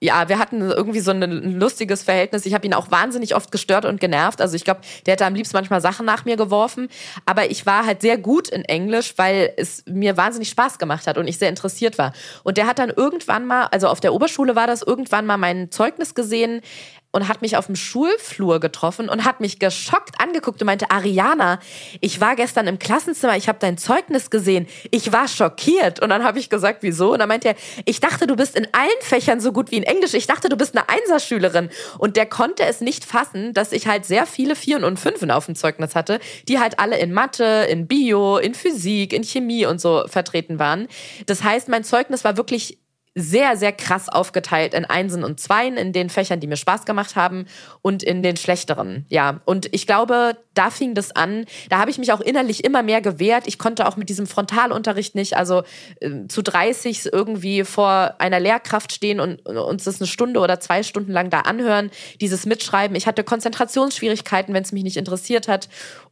[0.00, 2.46] ja, wir hatten irgendwie so ein lustiges Verhältnis.
[2.46, 4.40] Ich habe ihn auch wahnsinnig oft gestört und genervt.
[4.40, 6.88] Also ich glaube, der hätte am liebsten manchmal Sachen nach mir geworfen.
[7.26, 11.18] Aber ich war halt sehr gut in Englisch, weil es mir wahnsinnig Spaß gemacht hat
[11.18, 12.12] und ich sehr interessiert war.
[12.44, 15.72] Und der hat dann irgendwann mal, also auf der Oberschule war das, irgendwann mal mein
[15.72, 16.60] Zeugnis gesehen
[17.10, 21.58] und hat mich auf dem Schulflur getroffen und hat mich geschockt angeguckt und meinte, Ariana,
[22.00, 26.00] ich war gestern im Klassenzimmer, ich habe dein Zeugnis gesehen, ich war schockiert.
[26.00, 27.12] Und dann habe ich gesagt, wieso?
[27.12, 27.54] Und dann meinte er,
[27.86, 30.56] ich dachte, du bist in allen Fächern so gut wie in Englisch, ich dachte, du
[30.56, 31.70] bist eine Einserschülerin.
[31.98, 35.46] Und der konnte es nicht fassen, dass ich halt sehr viele Vieren und Fünfen auf
[35.46, 39.80] dem Zeugnis hatte, die halt alle in Mathe, in Bio, in Physik, in Chemie und
[39.80, 40.88] so vertreten waren.
[41.24, 42.78] Das heißt, mein Zeugnis war wirklich
[43.18, 47.16] sehr, sehr krass aufgeteilt in Einsen und Zweien, in den Fächern, die mir Spaß gemacht
[47.16, 47.46] haben
[47.82, 49.06] und in den schlechteren.
[49.08, 51.44] Ja, und ich glaube, da fing das an.
[51.68, 53.44] Da habe ich mich auch innerlich immer mehr gewehrt.
[53.46, 55.62] Ich konnte auch mit diesem Frontalunterricht nicht, also
[56.00, 60.60] äh, zu 30 irgendwie vor einer Lehrkraft stehen und, und uns das eine Stunde oder
[60.60, 62.96] zwei Stunden lang da anhören, dieses Mitschreiben.
[62.96, 65.68] Ich hatte Konzentrationsschwierigkeiten, wenn es mich nicht interessiert hat.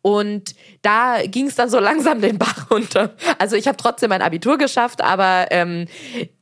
[0.06, 3.16] Und da ging es dann so langsam den Bach runter.
[3.40, 5.86] Also ich habe trotzdem mein Abitur geschafft, aber ähm,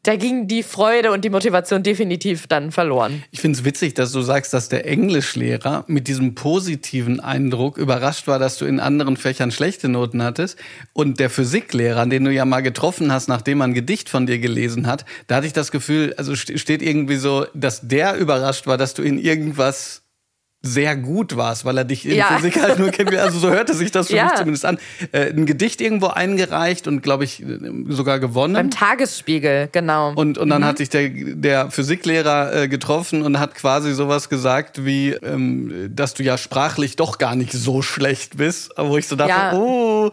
[0.02, 3.24] da ging die Freude und die Motivation definitiv dann verloren.
[3.30, 8.26] Ich finde es witzig, dass du sagst, dass der Englischlehrer mit diesem positiven Eindruck überrascht
[8.26, 10.58] war, dass du in anderen Fächern schlechte Noten hattest.
[10.92, 14.40] Und der Physiklehrer, den du ja mal getroffen hast, nachdem er ein Gedicht von dir
[14.40, 18.76] gelesen hat, da hatte ich das Gefühl, also steht irgendwie so, dass der überrascht war,
[18.76, 20.03] dass du in irgendwas
[20.64, 22.26] sehr gut warst, weil er dich in ja.
[22.26, 23.14] Physik halt nur kennt.
[23.14, 24.24] Also so hörte sich das für ja.
[24.24, 24.78] mich zumindest an.
[25.12, 27.44] Äh, ein Gedicht irgendwo eingereicht und glaube ich
[27.88, 28.54] sogar gewonnen.
[28.54, 30.12] Beim Tagesspiegel, genau.
[30.14, 30.66] Und, und dann mhm.
[30.66, 36.14] hat sich der, der Physiklehrer äh, getroffen und hat quasi sowas gesagt wie, ähm, dass
[36.14, 38.70] du ja sprachlich doch gar nicht so schlecht bist.
[38.76, 39.52] Wo ich so dachte, ja.
[39.52, 40.10] oh,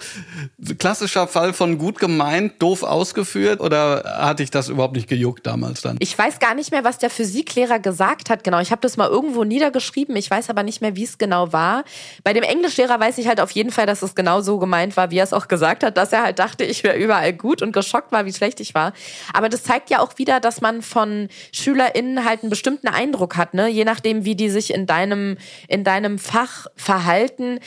[0.78, 3.62] klassischer Fall von gut gemeint, doof ausgeführt.
[3.62, 5.96] Oder hatte ich das überhaupt nicht gejuckt damals dann?
[6.00, 8.44] Ich weiß gar nicht mehr, was der Physiklehrer gesagt hat.
[8.44, 10.16] Genau, ich habe das mal irgendwo niedergeschrieben.
[10.16, 11.84] Ich weiß weiß aber nicht mehr, wie es genau war.
[12.24, 15.12] Bei dem Englischlehrer weiß ich halt auf jeden Fall, dass es genau so gemeint war,
[15.12, 17.74] wie er es auch gesagt hat, dass er halt dachte, ich wäre überall gut und
[17.74, 18.94] geschockt war, wie schlecht ich war.
[19.34, 23.54] Aber das zeigt ja auch wieder, dass man von SchülerInnen halt einen bestimmten Eindruck hat,
[23.54, 23.68] ne?
[23.68, 27.60] Je nachdem, wie die sich in deinem, in deinem Fach verhalten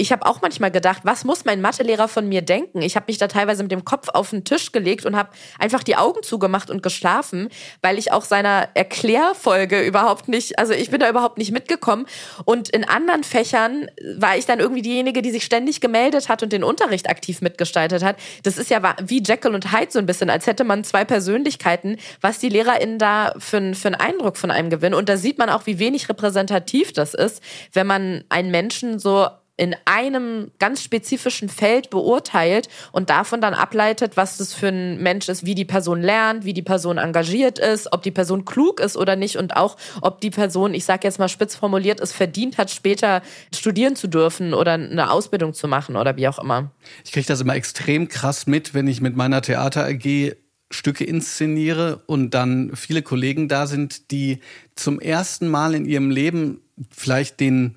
[0.00, 2.80] ich habe auch manchmal gedacht, was muss mein Mathelehrer von mir denken?
[2.80, 5.82] Ich habe mich da teilweise mit dem Kopf auf den Tisch gelegt und habe einfach
[5.82, 7.50] die Augen zugemacht und geschlafen,
[7.82, 12.06] weil ich auch seiner Erklärfolge überhaupt nicht, also ich bin da überhaupt nicht mitgekommen.
[12.46, 16.52] Und in anderen Fächern war ich dann irgendwie diejenige, die sich ständig gemeldet hat und
[16.52, 18.16] den Unterricht aktiv mitgestaltet hat.
[18.42, 21.98] Das ist ja wie Jekyll und Hyde so ein bisschen, als hätte man zwei Persönlichkeiten,
[22.22, 24.94] was die LehrerInnen da für, für einen Eindruck von einem gewinnen.
[24.94, 27.42] Und da sieht man auch, wie wenig repräsentativ das ist,
[27.74, 29.28] wenn man einen Menschen so
[29.60, 35.28] in einem ganz spezifischen Feld beurteilt und davon dann ableitet, was das für ein Mensch
[35.28, 38.96] ist, wie die Person lernt, wie die Person engagiert ist, ob die Person klug ist
[38.96, 42.56] oder nicht und auch, ob die Person, ich sage jetzt mal spitz formuliert, es verdient
[42.56, 43.20] hat, später
[43.54, 46.70] studieren zu dürfen oder eine Ausbildung zu machen oder wie auch immer.
[47.04, 50.36] Ich kriege das immer extrem krass mit, wenn ich mit meiner Theater AG
[50.70, 54.38] Stücke inszeniere und dann viele Kollegen da sind, die
[54.74, 57.76] zum ersten Mal in ihrem Leben vielleicht den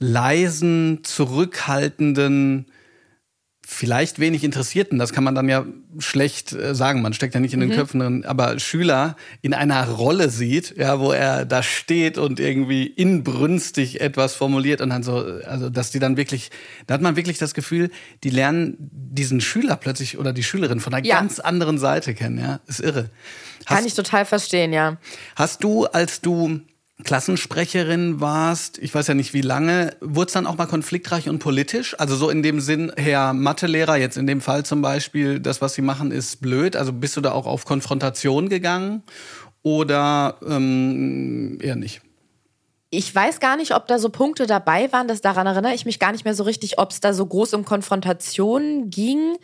[0.00, 2.66] leisen, zurückhaltenden,
[3.70, 5.64] vielleicht wenig Interessierten, das kann man dann ja
[5.98, 7.74] schlecht äh, sagen, man steckt ja nicht in den mhm.
[7.74, 12.86] Köpfen drin, aber Schüler in einer Rolle sieht, ja, wo er da steht und irgendwie
[12.86, 16.50] inbrünstig etwas formuliert und dann so, also dass die dann wirklich,
[16.88, 17.90] da hat man wirklich das Gefühl,
[18.24, 21.20] die lernen diesen Schüler plötzlich oder die Schülerin von einer ja.
[21.20, 23.10] ganz anderen Seite kennen, ja, ist irre.
[23.66, 24.96] Hast, kann ich total verstehen, ja.
[25.36, 26.60] Hast du, als du
[27.04, 31.38] Klassensprecherin warst, ich weiß ja nicht wie lange, wurde es dann auch mal konfliktreich und
[31.38, 31.98] politisch?
[31.98, 35.74] Also so in dem Sinn, Herr Mathelehrer, jetzt in dem Fall zum Beispiel, das, was
[35.74, 36.76] Sie machen, ist blöd.
[36.76, 39.02] Also bist du da auch auf Konfrontation gegangen
[39.62, 42.02] oder ähm, eher nicht?
[42.90, 46.00] Ich weiß gar nicht, ob da so Punkte dabei waren, das daran erinnere ich mich
[46.00, 49.36] gar nicht mehr so richtig, ob es da so groß um Konfrontation ging.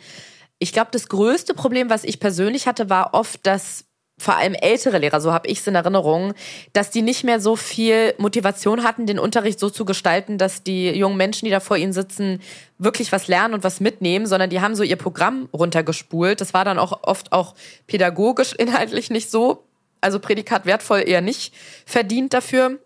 [0.59, 3.86] Ich glaube, das größte Problem, was ich persönlich hatte, war oft, dass
[4.19, 6.33] vor allem ältere Lehrer, so habe ich es in Erinnerung,
[6.73, 10.89] dass die nicht mehr so viel Motivation hatten, den Unterricht so zu gestalten, dass die
[10.89, 12.41] jungen Menschen, die da vor ihnen sitzen,
[12.79, 16.41] wirklich was lernen und was mitnehmen, sondern die haben so ihr Programm runtergespult.
[16.41, 17.53] Das war dann auch oft auch
[17.85, 19.63] pädagogisch inhaltlich nicht so,
[20.01, 21.53] also Prädikat wertvoll eher nicht
[21.85, 22.79] verdient dafür.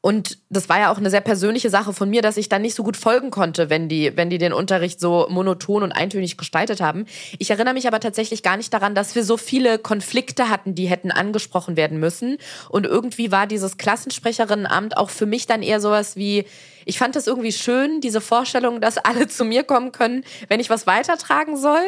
[0.00, 2.74] Und das war ja auch eine sehr persönliche Sache von mir, dass ich dann nicht
[2.74, 6.80] so gut folgen konnte, wenn die, wenn die den Unterricht so monoton und eintönig gestaltet
[6.80, 7.04] haben.
[7.38, 10.86] Ich erinnere mich aber tatsächlich gar nicht daran, dass wir so viele Konflikte hatten, die
[10.86, 12.38] hätten angesprochen werden müssen.
[12.70, 16.46] Und irgendwie war dieses Klassensprecherinnenamt auch für mich dann eher sowas wie,
[16.86, 20.70] ich fand das irgendwie schön, diese Vorstellung, dass alle zu mir kommen können, wenn ich
[20.70, 21.82] was weitertragen soll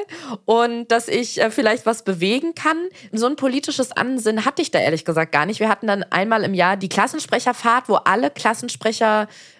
[0.44, 2.76] und dass ich äh, vielleicht was bewegen kann.
[3.10, 5.60] So ein politisches Ansinnen hatte ich da ehrlich gesagt gar nicht.
[5.60, 8.49] Wir hatten dann einmal im Jahr die Klassensprecherfahrt, wo alle Klassensprecher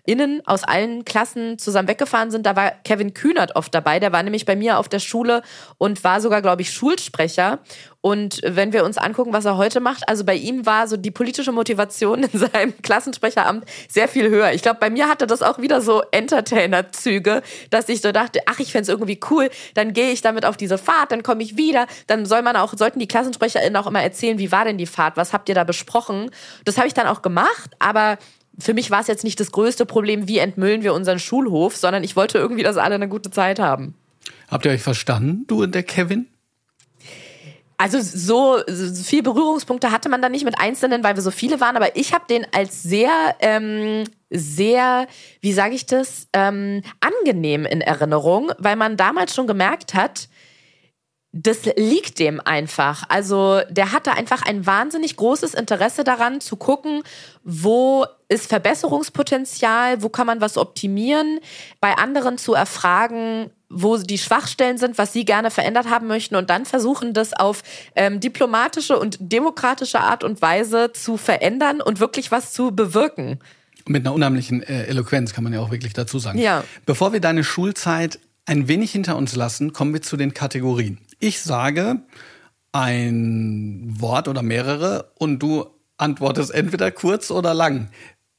[0.05, 2.47] innen aus allen Klassen zusammen weggefahren sind.
[2.47, 4.01] Da war Kevin Kühnert oft dabei.
[4.01, 5.43] Der war nämlich bei mir auf der Schule
[5.79, 7.61] und war sogar, glaube ich, Schulsprecher.
[8.01, 11.11] Und wenn wir uns angucken, was er heute macht, also bei ihm war so die
[11.11, 14.53] politische Motivation in seinem Klassensprecheramt sehr viel höher.
[14.53, 18.59] Ich glaube, bei mir hatte das auch wieder so Entertainer-Züge, dass ich so dachte, ach,
[18.59, 21.57] ich fände es irgendwie cool, dann gehe ich damit auf diese Fahrt, dann komme ich
[21.57, 24.87] wieder, dann soll man auch, sollten die KlassensprecherInnen auch immer erzählen, wie war denn die
[24.87, 26.31] Fahrt, was habt ihr da besprochen?
[26.65, 28.19] Das habe ich dann auch gemacht, aber
[28.61, 32.05] für mich war es jetzt nicht das größte Problem, wie entmüllen wir unseren Schulhof, sondern
[32.05, 33.95] ich wollte irgendwie, dass alle eine gute Zeit haben.
[34.49, 36.27] Habt ihr euch verstanden, du und der Kevin?
[37.79, 41.61] Also so, so viel Berührungspunkte hatte man da nicht mit Einzelnen, weil wir so viele
[41.61, 45.07] waren, aber ich habe den als sehr, ähm, sehr,
[45.41, 50.29] wie sage ich das, ähm, angenehm in Erinnerung, weil man damals schon gemerkt hat,
[51.33, 53.05] das liegt dem einfach.
[53.09, 57.03] Also der hatte einfach ein wahnsinnig großes Interesse daran zu gucken,
[57.45, 61.39] wo ist Verbesserungspotenzial, wo kann man was optimieren,
[61.81, 66.51] bei anderen zu erfragen, wo die Schwachstellen sind, was sie gerne verändert haben möchten und
[66.51, 67.63] dann versuchen, das auf
[67.95, 73.39] ähm, diplomatische und demokratische Art und Weise zu verändern und wirklich was zu bewirken.
[73.87, 76.39] Mit einer unheimlichen äh, Eloquenz kann man ja auch wirklich dazu sagen.
[76.41, 76.65] Ja.
[76.87, 80.99] Bevor wir deine Schulzeit ein wenig hinter uns lassen, kommen wir zu den Kategorien.
[81.23, 82.01] Ich sage
[82.73, 85.67] ein Wort oder mehrere und du
[85.99, 87.91] antwortest entweder kurz oder lang.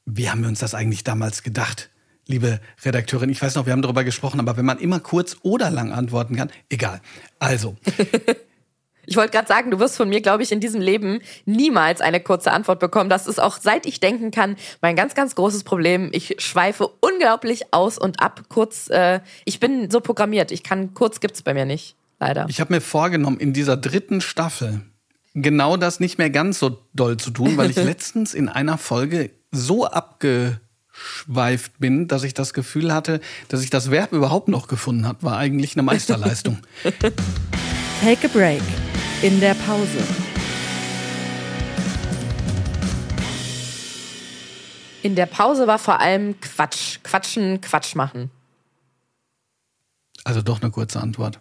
[0.05, 1.91] Wie haben wir uns das eigentlich damals gedacht,
[2.25, 3.29] liebe Redakteurin?
[3.29, 6.35] Ich weiß noch, wir haben darüber gesprochen, aber wenn man immer kurz oder lang antworten
[6.35, 7.01] kann, egal.
[7.37, 7.77] Also.
[9.07, 12.21] Ich wollte gerade sagen, du wirst von mir, glaube ich, in diesem Leben niemals eine
[12.21, 13.09] kurze Antwort bekommen.
[13.09, 16.11] Das ist auch, seit ich denken kann, mein ganz, ganz großes Problem.
[16.13, 18.43] Ich schweife unglaublich aus und ab.
[18.47, 20.51] Kurz, äh, ich bin so programmiert.
[20.51, 22.45] Ich kann kurz gibt's bei mir nicht leider.
[22.47, 24.81] Ich habe mir vorgenommen, in dieser dritten Staffel
[25.33, 29.31] genau das nicht mehr ganz so doll zu tun, weil ich letztens in einer Folge
[29.51, 35.05] so abgeschweift bin, dass ich das Gefühl hatte, dass ich das Verb überhaupt noch gefunden
[35.05, 36.59] habe, war eigentlich eine Meisterleistung.
[38.01, 38.61] Take a break.
[39.21, 39.99] In der Pause.
[45.03, 46.99] In der Pause war vor allem Quatsch.
[47.03, 48.29] Quatschen, Quatsch machen.
[50.23, 51.39] Also doch eine kurze Antwort.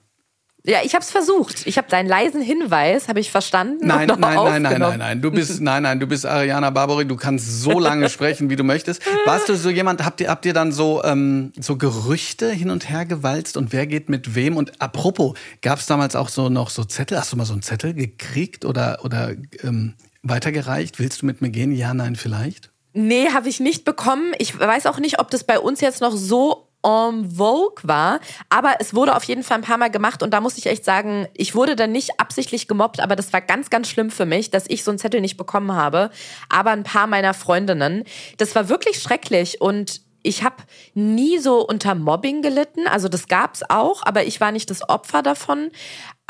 [0.64, 1.66] Ja, ich habe es versucht.
[1.66, 3.86] Ich habe deinen leisen Hinweis, habe ich verstanden.
[3.86, 5.22] Nein, nein, nein, nein, nein, nein.
[5.22, 7.06] Du bist, nein, nein, du bist Ariana Barbary.
[7.06, 9.02] Du kannst so lange sprechen, wie du möchtest.
[9.24, 10.04] Warst du so jemand?
[10.04, 13.86] Habt ihr, habt ihr dann so ähm, so Gerüchte hin und her gewalzt und wer
[13.86, 14.56] geht mit wem?
[14.56, 17.18] Und apropos, gab es damals auch so noch so Zettel?
[17.18, 20.98] Hast du mal so einen Zettel gekriegt oder oder ähm, weitergereicht?
[20.98, 21.72] Willst du mit mir gehen?
[21.72, 22.70] Ja, nein, vielleicht.
[22.92, 24.32] Nee, habe ich nicht bekommen.
[24.38, 28.76] Ich weiß auch nicht, ob das bei uns jetzt noch so en vogue war, aber
[28.78, 31.26] es wurde auf jeden Fall ein paar Mal gemacht und da muss ich echt sagen,
[31.34, 34.64] ich wurde dann nicht absichtlich gemobbt, aber das war ganz, ganz schlimm für mich, dass
[34.68, 36.10] ich so einen Zettel nicht bekommen habe,
[36.48, 38.04] aber ein paar meiner Freundinnen.
[38.38, 40.56] Das war wirklich schrecklich und ich habe
[40.94, 45.22] nie so unter Mobbing gelitten, also das gab's auch, aber ich war nicht das Opfer
[45.22, 45.70] davon.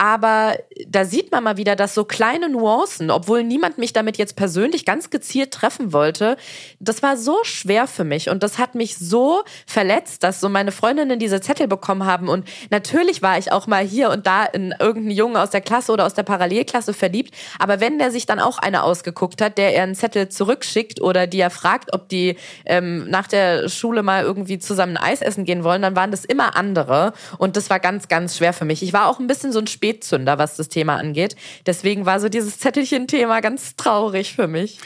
[0.00, 4.34] Aber da sieht man mal wieder, dass so kleine Nuancen, obwohl niemand mich damit jetzt
[4.34, 6.38] persönlich ganz gezielt treffen wollte,
[6.78, 10.72] das war so schwer für mich und das hat mich so verletzt, dass so meine
[10.72, 12.30] Freundinnen diese Zettel bekommen haben.
[12.30, 15.92] Und natürlich war ich auch mal hier und da in irgendeinen Jungen aus der Klasse
[15.92, 17.34] oder aus der Parallelklasse verliebt.
[17.58, 21.26] Aber wenn der sich dann auch eine ausgeguckt hat, der er einen Zettel zurückschickt oder
[21.26, 25.62] die er fragt, ob die ähm, nach der Schule mal irgendwie zusammen Eis essen gehen
[25.62, 27.12] wollen, dann waren das immer andere.
[27.36, 28.82] Und das war ganz, ganz schwer für mich.
[28.82, 31.34] Ich war auch ein bisschen so ein Spät Spätzünder, was das Thema angeht.
[31.66, 34.78] Deswegen war so dieses Zettelchen-Thema ganz traurig für mich.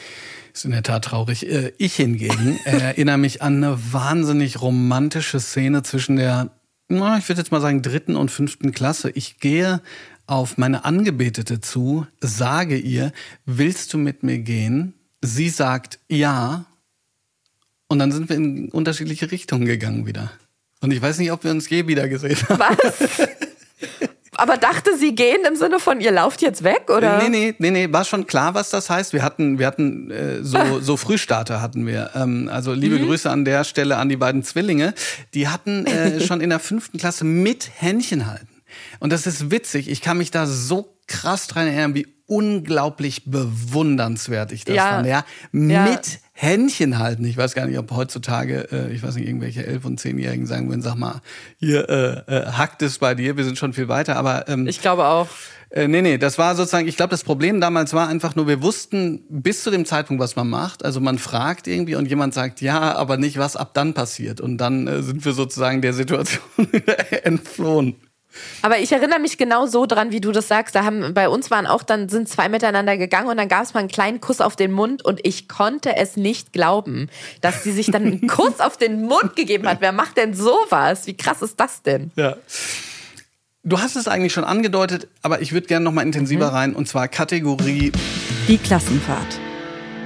[0.51, 1.47] Ist in der Tat traurig.
[1.47, 6.49] Äh, ich hingegen erinnere mich an eine wahnsinnig romantische Szene zwischen der,
[6.89, 9.11] ich würde jetzt mal sagen, dritten und fünften Klasse.
[9.11, 9.81] Ich gehe
[10.25, 13.11] auf meine Angebetete zu, sage ihr,
[13.45, 14.95] willst du mit mir gehen?
[15.21, 16.65] Sie sagt ja.
[17.87, 20.31] Und dann sind wir in unterschiedliche Richtungen gegangen wieder.
[20.81, 22.59] Und ich weiß nicht, ob wir uns je wieder gesehen haben.
[22.59, 23.27] Was?
[24.37, 27.17] Aber dachte sie gehen im Sinne von, ihr lauft jetzt weg, oder?
[27.17, 29.13] Nee, nee, nee, nee, war schon klar, was das heißt.
[29.13, 32.11] Wir hatten, wir hatten äh, so, so Frühstarter hatten wir.
[32.15, 33.07] Ähm, also liebe mhm.
[33.07, 34.93] Grüße an der Stelle an die beiden Zwillinge.
[35.33, 38.47] Die hatten äh, schon in der fünften Klasse mit Händchen halten.
[38.99, 39.89] Und das ist witzig.
[39.89, 44.89] Ich kann mich da so krass dran erinnern, wie unglaublich bewundernswert ich das ja.
[44.89, 45.07] fand.
[45.07, 45.83] Ja, ja.
[45.83, 47.23] mit Händchen halten.
[47.25, 50.67] Ich weiß gar nicht, ob heutzutage, äh, ich weiß nicht, irgendwelche elf- und zehnjährigen sagen
[50.67, 51.21] würden, sag mal,
[51.59, 54.15] hier äh, äh, hackt es bei dir, wir sind schon viel weiter.
[54.15, 55.27] Aber ähm, ich glaube auch.
[55.69, 58.61] Äh, nee, nee, das war sozusagen, ich glaube, das Problem damals war einfach nur, wir
[58.61, 60.83] wussten bis zu dem Zeitpunkt, was man macht.
[60.83, 64.41] Also man fragt irgendwie und jemand sagt ja, aber nicht, was ab dann passiert.
[64.41, 66.41] Und dann äh, sind wir sozusagen der Situation
[67.23, 67.95] entflohen.
[68.61, 70.75] Aber ich erinnere mich genau so dran, wie du das sagst.
[70.75, 73.73] Da haben bei uns waren auch dann sind zwei miteinander gegangen und dann gab es
[73.73, 77.09] mal einen kleinen Kuss auf den Mund und ich konnte es nicht glauben,
[77.41, 79.81] dass sie sich dann einen Kuss auf den Mund gegeben hat.
[79.81, 81.07] Wer macht denn sowas?
[81.07, 82.11] Wie krass ist das denn?
[82.15, 82.37] Ja.
[83.63, 86.55] Du hast es eigentlich schon angedeutet, aber ich würde gerne noch mal intensiver mhm.
[86.55, 87.91] rein und zwar Kategorie
[88.47, 89.39] die Klassenfahrt.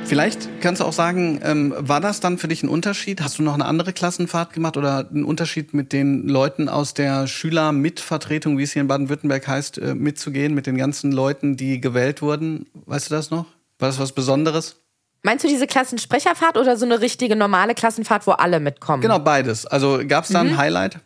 [0.10, 3.22] Vielleicht kannst du auch sagen, ähm, war das dann für dich ein Unterschied?
[3.22, 7.28] Hast du noch eine andere Klassenfahrt gemacht oder einen Unterschied mit den Leuten aus der
[7.28, 12.24] Schülermitvertretung, wie es hier in Baden-Württemberg heißt, äh, mitzugehen, mit den ganzen Leuten, die gewählt
[12.24, 12.66] wurden?
[12.88, 13.46] Weißt du das noch?
[13.78, 14.78] War das was Besonderes?
[15.22, 19.04] Meinst du diese Klassensprecherfahrt oder so eine richtige normale Klassenfahrt, wo alle mitkommen?
[19.04, 19.68] Genau, beides.
[19.68, 20.50] Also gab es da mhm.
[20.50, 21.00] ein Highlight?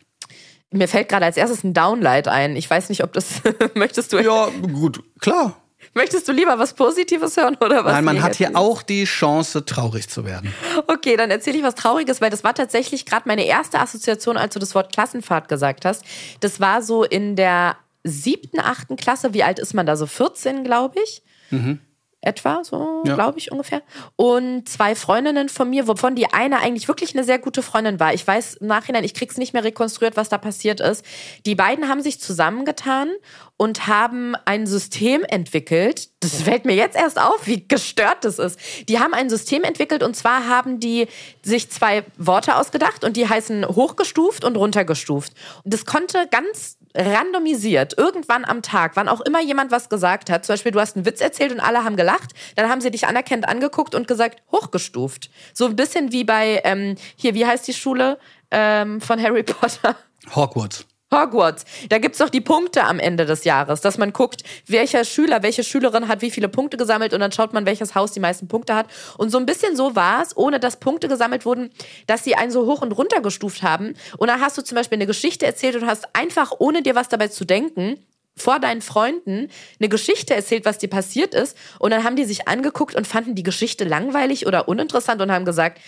[0.70, 2.56] Mir fällt gerade als erstes ein Downlight ein.
[2.56, 3.42] Ich weiß nicht, ob das
[3.74, 4.18] möchtest du.
[4.18, 5.58] Ja, gut, klar.
[5.94, 7.92] Möchtest du lieber was Positives hören oder was?
[7.92, 10.52] Nein, man hat hier auch die Chance, traurig zu werden.
[10.86, 14.54] Okay, dann erzähle ich was Trauriges, weil das war tatsächlich gerade meine erste Assoziation, als
[14.54, 16.04] du das Wort Klassenfahrt gesagt hast.
[16.40, 19.34] Das war so in der siebten, achten Klasse.
[19.34, 19.96] Wie alt ist man da?
[19.96, 21.22] So 14, glaube ich.
[21.50, 21.80] Mhm
[22.26, 23.14] etwa, so ja.
[23.14, 23.82] glaube ich ungefähr.
[24.16, 28.14] Und zwei Freundinnen von mir, wovon die eine eigentlich wirklich eine sehr gute Freundin war.
[28.14, 31.04] Ich weiß im Nachhinein, ich krieg's nicht mehr rekonstruiert, was da passiert ist.
[31.46, 33.10] Die beiden haben sich zusammengetan
[33.56, 36.08] und haben ein System entwickelt.
[36.20, 38.58] Das fällt mir jetzt erst auf, wie gestört das ist.
[38.88, 41.06] Die haben ein System entwickelt und zwar haben die
[41.42, 45.32] sich zwei Worte ausgedacht und die heißen hochgestuft und runtergestuft.
[45.64, 50.54] Das konnte ganz randomisiert, irgendwann am Tag, wann auch immer jemand was gesagt hat, zum
[50.54, 53.48] Beispiel du hast einen Witz erzählt und alle haben gelacht, dann haben sie dich anerkennend
[53.48, 55.30] angeguckt und gesagt, hochgestuft.
[55.52, 58.18] So ein bisschen wie bei, ähm, hier, wie heißt die Schule
[58.50, 59.96] ähm, von Harry Potter?
[60.34, 60.86] Hogwarts.
[61.14, 61.64] Hogwarts.
[61.88, 65.64] Da gibt's doch die Punkte am Ende des Jahres, dass man guckt, welcher Schüler, welche
[65.64, 68.74] Schülerin hat wie viele Punkte gesammelt und dann schaut man, welches Haus die meisten Punkte
[68.74, 68.86] hat.
[69.16, 71.70] Und so ein bisschen so war es, ohne dass Punkte gesammelt wurden,
[72.06, 73.94] dass sie einen so hoch und runter gestuft haben.
[74.18, 77.08] Und dann hast du zum Beispiel eine Geschichte erzählt und hast einfach, ohne dir was
[77.08, 77.98] dabei zu denken,
[78.36, 81.56] vor deinen Freunden eine Geschichte erzählt, was dir passiert ist.
[81.78, 85.44] Und dann haben die sich angeguckt und fanden die Geschichte langweilig oder uninteressant und haben
[85.44, 85.80] gesagt,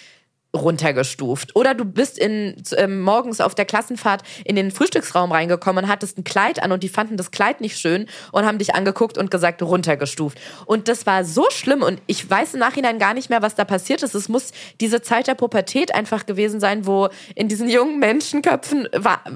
[0.56, 1.54] runtergestuft.
[1.54, 6.18] Oder du bist in, äh, morgens auf der Klassenfahrt in den Frühstücksraum reingekommen und hattest
[6.18, 9.30] ein Kleid an und die fanden das Kleid nicht schön und haben dich angeguckt und
[9.30, 10.38] gesagt, runtergestuft.
[10.66, 13.64] Und das war so schlimm und ich weiß im Nachhinein gar nicht mehr, was da
[13.64, 14.14] passiert ist.
[14.14, 18.88] Es muss diese Zeit der Pubertät einfach gewesen sein, wo in diesen jungen Menschenköpfen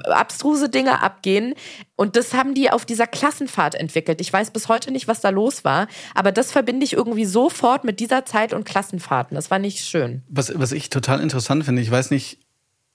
[0.05, 1.55] abstruse Dinge abgehen.
[2.01, 4.21] Und das haben die auf dieser Klassenfahrt entwickelt.
[4.21, 7.83] Ich weiß bis heute nicht, was da los war, aber das verbinde ich irgendwie sofort
[7.83, 9.35] mit dieser Zeit und Klassenfahrten.
[9.35, 10.23] Das war nicht schön.
[10.27, 12.39] Was, was ich total interessant finde, ich weiß nicht,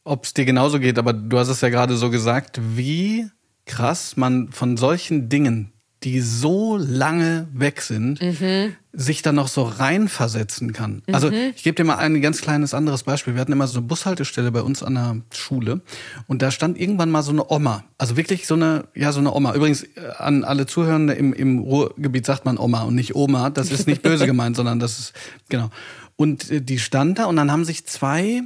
[0.03, 3.31] ob es dir genauso geht, aber du hast es ja gerade so gesagt, wie
[3.65, 5.73] krass man von solchen Dingen
[6.07, 8.77] die so lange weg sind, mhm.
[8.93, 11.03] sich dann noch so reinversetzen kann.
[11.05, 11.15] Mhm.
[11.17, 13.35] Also ich gebe dir mal ein ganz kleines anderes Beispiel.
[13.35, 15.81] Wir hatten immer so eine Bushaltestelle bei uns an der Schule
[16.29, 17.83] und da stand irgendwann mal so eine Oma.
[17.99, 19.53] Also wirklich so eine, ja, so eine Oma.
[19.55, 23.51] Übrigens äh, an alle Zuhörende im, im Ruhrgebiet sagt man Oma und nicht Oma.
[23.51, 25.13] Das ist nicht böse gemeint, sondern das ist,
[25.49, 25.71] genau.
[26.15, 28.43] Und äh, die stand da und dann haben sich zwei,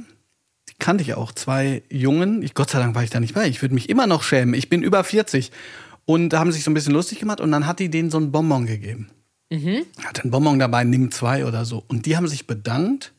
[0.67, 3.47] die kannte ich auch, zwei Jungen, ich, Gott sei Dank war ich da nicht bei,
[3.47, 5.51] ich würde mich immer noch schämen, ich bin über 40
[6.05, 8.17] und da haben sich so ein bisschen lustig gemacht und dann hat die denen so
[8.17, 9.09] einen Bonbon gegeben.
[9.49, 9.85] Mhm.
[10.03, 11.83] Hat einen Bonbon dabei, nimm zwei oder so.
[11.87, 13.13] Und die haben sich bedankt.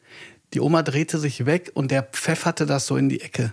[0.54, 3.52] Die Oma drehte sich weg und der pfefferte das so in die Ecke.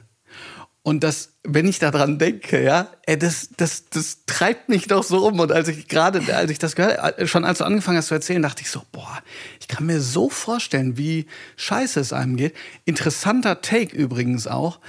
[0.81, 5.27] Und das, wenn ich daran denke, ja, ey, das, das, das treibt mich doch so
[5.27, 5.39] um.
[5.39, 8.41] Und als ich gerade, als ich das gehört, schon als du angefangen hast zu erzählen,
[8.41, 9.21] dachte ich so, boah,
[9.59, 11.27] ich kann mir so vorstellen, wie
[11.57, 12.55] scheiße es einem geht.
[12.85, 14.79] Interessanter Take übrigens auch,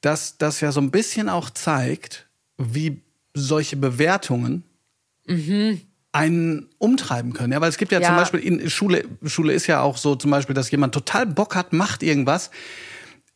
[0.00, 3.02] dass das ja so ein bisschen auch zeigt, wie
[3.34, 4.64] solche Bewertungen
[5.26, 5.80] mhm.
[6.12, 7.52] einen umtreiben können.
[7.52, 10.14] Ja, weil es gibt ja, ja, zum Beispiel in Schule, Schule ist ja auch so
[10.14, 12.50] zum Beispiel, dass jemand total Bock hat, macht irgendwas.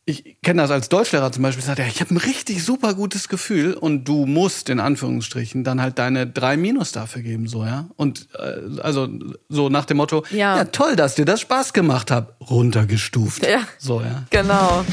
[0.09, 3.27] Ich kenne das als Deutschlehrer zum Beispiel, sagt er, ich habe ein richtig super gutes
[3.27, 7.89] Gefühl und du musst in Anführungsstrichen dann halt deine drei Minus dafür geben, so ja.
[7.97, 9.09] Und äh, also
[9.49, 10.55] so nach dem Motto, ja.
[10.55, 13.45] ja toll, dass dir das Spaß gemacht hat, runtergestuft.
[13.45, 14.23] Ja, so ja.
[14.29, 14.85] Genau.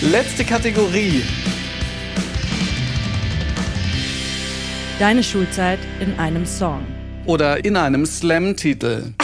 [0.00, 1.22] Letzte Kategorie.
[5.02, 6.86] Deine Schulzeit in einem Song.
[7.26, 9.14] Oder in einem Slam-Titel.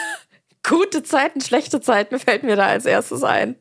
[0.62, 3.56] Gute Zeiten, schlechte Zeiten fällt mir da als erstes ein.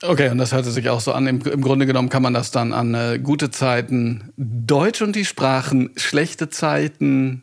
[0.00, 1.26] Okay, und das hörte sich auch so an.
[1.26, 5.26] Im, im Grunde genommen kann man das dann an äh, gute Zeiten Deutsch und die
[5.26, 7.42] Sprachen, schlechte Zeiten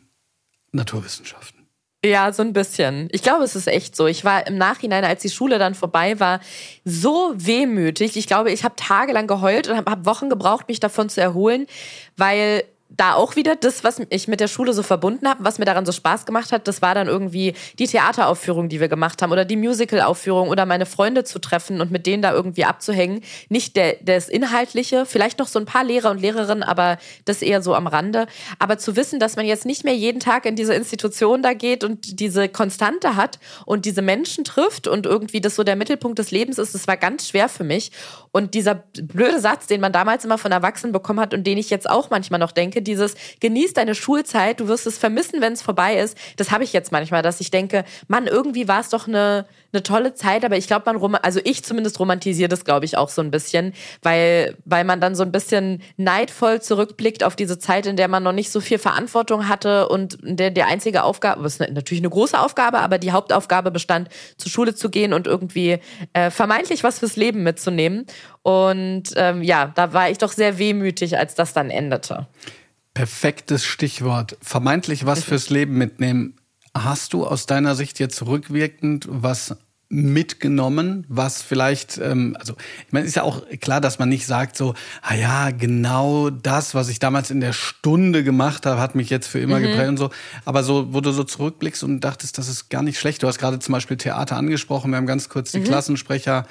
[0.72, 1.68] Naturwissenschaften.
[2.04, 3.08] Ja, so ein bisschen.
[3.12, 4.08] Ich glaube, es ist echt so.
[4.08, 6.40] Ich war im Nachhinein, als die Schule dann vorbei war,
[6.84, 8.16] so wehmütig.
[8.16, 11.68] Ich glaube, ich habe tagelang geheult und habe hab Wochen gebraucht, mich davon zu erholen,
[12.16, 12.64] weil
[12.96, 15.86] da auch wieder das, was ich mit der Schule so verbunden habe, was mir daran
[15.86, 19.44] so Spaß gemacht hat, das war dann irgendwie die Theateraufführung, die wir gemacht haben oder
[19.44, 23.22] die Musicalaufführung oder meine Freunde zu treffen und mit denen da irgendwie abzuhängen.
[23.48, 27.62] Nicht der, das Inhaltliche, vielleicht noch so ein paar Lehrer und Lehrerinnen, aber das eher
[27.62, 28.26] so am Rande.
[28.58, 31.84] Aber zu wissen, dass man jetzt nicht mehr jeden Tag in diese Institution da geht
[31.84, 36.30] und diese Konstante hat und diese Menschen trifft und irgendwie das so der Mittelpunkt des
[36.30, 37.92] Lebens ist, das war ganz schwer für mich.
[38.32, 41.70] Und dieser blöde Satz, den man damals immer von Erwachsenen bekommen hat und den ich
[41.70, 45.62] jetzt auch manchmal noch denke, dieses genieß deine Schulzeit, du wirst es vermissen, wenn es
[45.62, 46.16] vorbei ist.
[46.36, 49.82] Das habe ich jetzt manchmal, dass ich denke, Mann, irgendwie war es doch eine, eine
[49.82, 53.22] tolle Zeit, aber ich glaube, man, also ich zumindest romantisiere das, glaube ich, auch so
[53.22, 53.72] ein bisschen,
[54.02, 58.22] weil, weil man dann so ein bisschen neidvoll zurückblickt auf diese Zeit, in der man
[58.22, 62.38] noch nicht so viel Verantwortung hatte und der, der einzige Aufgabe, was natürlich eine große
[62.38, 65.78] Aufgabe, aber die Hauptaufgabe bestand, zur Schule zu gehen und irgendwie
[66.12, 68.06] äh, vermeintlich was fürs Leben mitzunehmen.
[68.42, 72.26] Und ähm, ja, da war ich doch sehr wehmütig, als das dann endete.
[72.94, 74.36] Perfektes Stichwort.
[74.42, 76.36] Vermeintlich was fürs Leben mitnehmen.
[76.74, 79.56] Hast du aus deiner Sicht jetzt rückwirkend was
[79.92, 82.54] mitgenommen, was vielleicht, ähm, also
[82.86, 84.72] ich meine, ist ja auch klar, dass man nicht sagt so,
[85.02, 89.26] ah ja, genau das, was ich damals in der Stunde gemacht habe, hat mich jetzt
[89.26, 89.64] für immer mhm.
[89.64, 90.10] geprägt und so.
[90.46, 93.22] Aber so, wo du so zurückblickst und dachtest, das ist gar nicht schlecht.
[93.22, 95.64] Du hast gerade zum Beispiel Theater angesprochen, wir haben ganz kurz die mhm.
[95.64, 96.46] Klassensprecher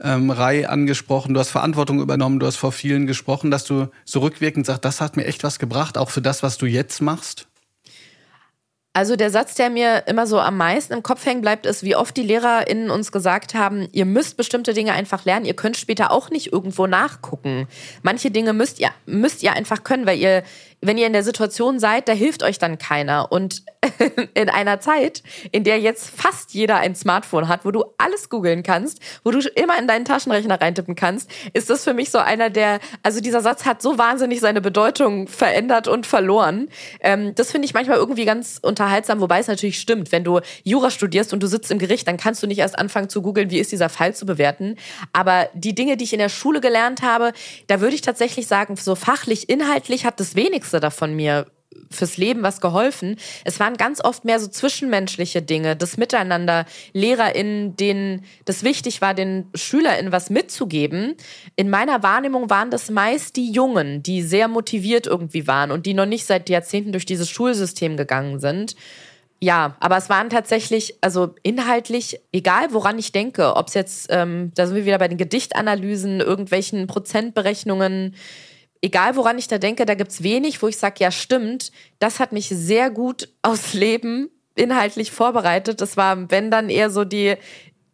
[0.00, 4.64] ähm, angesprochen, du hast Verantwortung übernommen, du hast vor vielen gesprochen, dass du so rückwirkend
[4.64, 7.46] sagst, das hat mir echt was gebracht, auch für das, was du jetzt machst?
[8.96, 11.94] Also der Satz, der mir immer so am meisten im Kopf hängen bleibt, ist, wie
[11.94, 16.10] oft die LehrerInnen uns gesagt haben, ihr müsst bestimmte Dinge einfach lernen, ihr könnt später
[16.10, 17.68] auch nicht irgendwo nachgucken.
[18.02, 20.44] Manche Dinge müsst ihr, müsst ihr einfach können, weil ihr,
[20.86, 23.32] wenn ihr in der Situation seid, da hilft euch dann keiner.
[23.32, 23.62] Und
[24.34, 28.62] in einer Zeit, in der jetzt fast jeder ein Smartphone hat, wo du alles googeln
[28.62, 32.50] kannst, wo du immer in deinen Taschenrechner reintippen kannst, ist das für mich so einer
[32.50, 36.68] der, also dieser Satz hat so wahnsinnig seine Bedeutung verändert und verloren.
[37.00, 40.12] Ähm, das finde ich manchmal irgendwie ganz unterhaltsam, wobei es natürlich stimmt.
[40.12, 43.08] Wenn du Jura studierst und du sitzt im Gericht, dann kannst du nicht erst anfangen
[43.08, 44.76] zu googeln, wie ist dieser Fall zu bewerten.
[45.12, 47.32] Aber die Dinge, die ich in der Schule gelernt habe,
[47.66, 51.46] da würde ich tatsächlich sagen, so fachlich, inhaltlich hat das wenigste davon mir
[51.90, 53.16] fürs Leben was geholfen.
[53.44, 59.14] Es waren ganz oft mehr so zwischenmenschliche Dinge, das Miteinander, LehrerInnen, denen das wichtig war,
[59.14, 61.14] den SchülerInnen was mitzugeben.
[61.54, 65.94] In meiner Wahrnehmung waren das meist die Jungen, die sehr motiviert irgendwie waren und die
[65.94, 68.74] noch nicht seit Jahrzehnten durch dieses Schulsystem gegangen sind.
[69.38, 74.50] Ja, aber es waren tatsächlich, also inhaltlich, egal woran ich denke, ob es jetzt, ähm,
[74.54, 78.14] da sind wir wieder bei den Gedichtanalysen, irgendwelchen Prozentberechnungen,
[78.80, 82.20] egal woran ich da denke, da gibt es wenig, wo ich sage, ja stimmt, das
[82.20, 85.80] hat mich sehr gut aus Leben inhaltlich vorbereitet.
[85.80, 87.34] Das war, wenn dann eher so die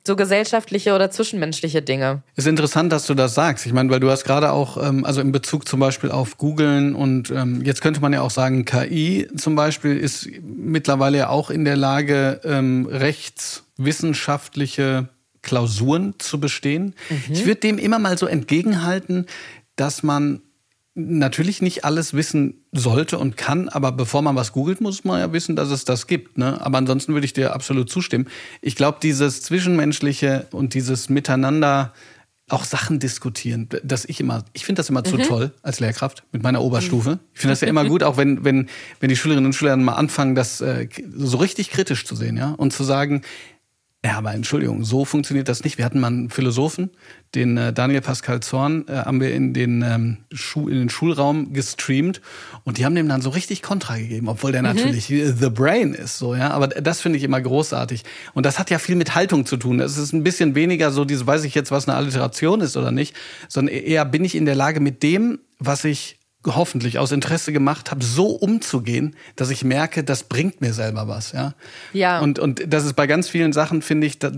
[0.04, 2.24] so gesellschaftliche oder zwischenmenschliche Dinge.
[2.34, 3.66] Ist interessant, dass du das sagst.
[3.66, 6.96] Ich meine, weil du hast gerade auch, ähm, also in Bezug zum Beispiel auf Googlen
[6.96, 11.50] und ähm, jetzt könnte man ja auch sagen, KI zum Beispiel ist mittlerweile ja auch
[11.50, 15.08] in der Lage, ähm, rechtswissenschaftliche
[15.42, 16.96] Klausuren zu bestehen.
[17.08, 17.32] Mhm.
[17.32, 19.26] Ich würde dem immer mal so entgegenhalten,
[19.76, 20.42] dass man
[20.94, 25.32] natürlich nicht alles wissen sollte und kann, aber bevor man was googelt, muss man ja
[25.32, 26.36] wissen, dass es das gibt.
[26.36, 26.60] Ne?
[26.60, 28.28] Aber ansonsten würde ich dir absolut zustimmen.
[28.60, 31.92] Ich glaube, dieses Zwischenmenschliche und dieses Miteinander
[32.48, 35.04] auch Sachen diskutieren, dass ich immer, ich finde das immer mhm.
[35.06, 37.18] zu toll als Lehrkraft mit meiner Oberstufe.
[37.32, 38.68] Ich finde das ja immer gut, auch wenn, wenn,
[39.00, 42.50] wenn die Schülerinnen und Schüler mal anfangen, das äh, so richtig kritisch zu sehen, ja,
[42.50, 43.22] und zu sagen,
[44.04, 45.78] ja, aber Entschuldigung, so funktioniert das nicht.
[45.78, 46.90] Wir hatten mal einen Philosophen,
[47.36, 51.52] den äh, Daniel Pascal Zorn, äh, haben wir in den, ähm, Schu in den Schulraum
[51.52, 52.20] gestreamt
[52.64, 54.74] und die haben dem dann so richtig Kontra gegeben, obwohl der mhm.
[54.74, 56.50] natürlich The Brain ist, so, ja.
[56.50, 58.02] Aber das finde ich immer großartig.
[58.34, 59.78] Und das hat ja viel mit Haltung zu tun.
[59.78, 62.90] Es ist ein bisschen weniger so, diese, weiß ich jetzt, was eine Alliteration ist oder
[62.90, 63.14] nicht,
[63.48, 67.90] sondern eher bin ich in der Lage, mit dem, was ich hoffentlich aus Interesse gemacht
[67.90, 71.54] habe, so umzugehen, dass ich merke, das bringt mir selber was, ja.
[71.92, 72.20] Ja.
[72.20, 74.32] Und, und das ist bei ganz vielen Sachen, finde ich, da,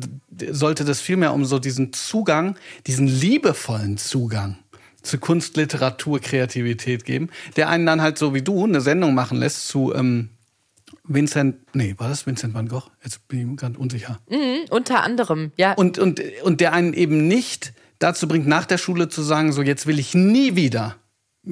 [0.50, 4.58] sollte das viel mehr um so diesen Zugang, diesen liebevollen Zugang
[5.02, 9.38] zu Kunst, Literatur, Kreativität geben, der einen dann halt so wie du eine Sendung machen
[9.38, 10.30] lässt zu ähm,
[11.06, 12.90] Vincent, nee, war das Vincent van Gogh?
[13.02, 14.18] Jetzt bin ich ganz unsicher.
[14.30, 15.72] Mhm, unter anderem, ja.
[15.72, 19.62] Und, und, und der einen eben nicht dazu bringt, nach der Schule zu sagen, so
[19.62, 20.96] jetzt will ich nie wieder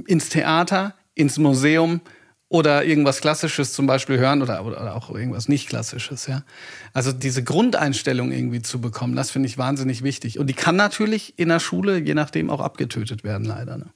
[0.06, 2.00] ins Theater, ins Museum
[2.48, 6.26] oder irgendwas Klassisches zum Beispiel hören oder, oder auch irgendwas nicht Klassisches.
[6.26, 6.42] Ja?
[6.92, 10.38] Also diese Grundeinstellung irgendwie zu bekommen, das finde ich wahnsinnig wichtig.
[10.38, 13.78] Und die kann natürlich in der Schule, je nachdem, auch abgetötet werden, leider.
[13.78, 13.86] Ne?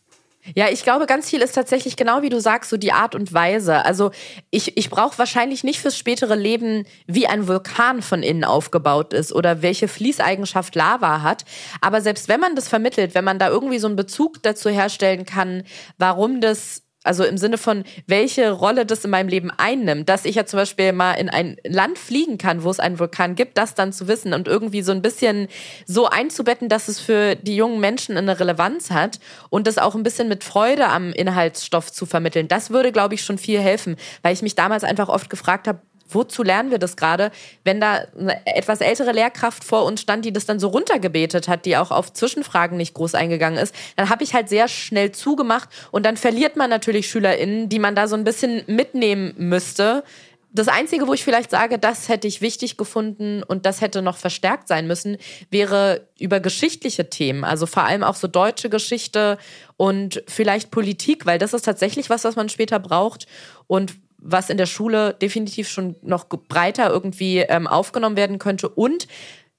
[0.55, 3.32] Ja, ich glaube, ganz viel ist tatsächlich genau wie du sagst, so die Art und
[3.32, 3.84] Weise.
[3.84, 4.11] Also
[4.51, 9.32] ich, ich brauche wahrscheinlich nicht fürs spätere Leben, wie ein Vulkan von innen aufgebaut ist
[9.32, 11.44] oder welche Fließeigenschaft Lava hat.
[11.80, 15.26] Aber selbst wenn man das vermittelt, wenn man da irgendwie so einen Bezug dazu herstellen
[15.26, 15.64] kann,
[15.99, 20.09] warum das also im Sinne von, welche Rolle das in meinem Leben einnimmt.
[20.09, 23.34] Dass ich ja zum Beispiel mal in ein Land fliegen kann, wo es einen Vulkan
[23.34, 25.48] gibt, das dann zu wissen und irgendwie so ein bisschen
[25.86, 30.02] so einzubetten, dass es für die jungen Menschen eine Relevanz hat und das auch ein
[30.02, 32.48] bisschen mit Freude am Inhaltsstoff zu vermitteln.
[32.48, 35.80] Das würde, glaube ich, schon viel helfen, weil ich mich damals einfach oft gefragt habe,
[36.09, 37.30] wozu lernen wir das gerade,
[37.64, 41.64] wenn da eine etwas ältere Lehrkraft vor uns stand, die das dann so runtergebetet hat,
[41.64, 45.68] die auch auf Zwischenfragen nicht groß eingegangen ist, dann habe ich halt sehr schnell zugemacht
[45.90, 50.04] und dann verliert man natürlich SchülerInnen, die man da so ein bisschen mitnehmen müsste.
[50.52, 54.16] Das Einzige, wo ich vielleicht sage, das hätte ich wichtig gefunden und das hätte noch
[54.16, 55.18] verstärkt sein müssen,
[55.50, 59.36] wäre über geschichtliche Themen, also vor allem auch so deutsche Geschichte
[59.76, 63.26] und vielleicht Politik, weil das ist tatsächlich was, was man später braucht.
[63.66, 68.69] Und was in der Schule definitiv schon noch breiter irgendwie ähm, aufgenommen werden könnte.
[68.69, 69.07] Und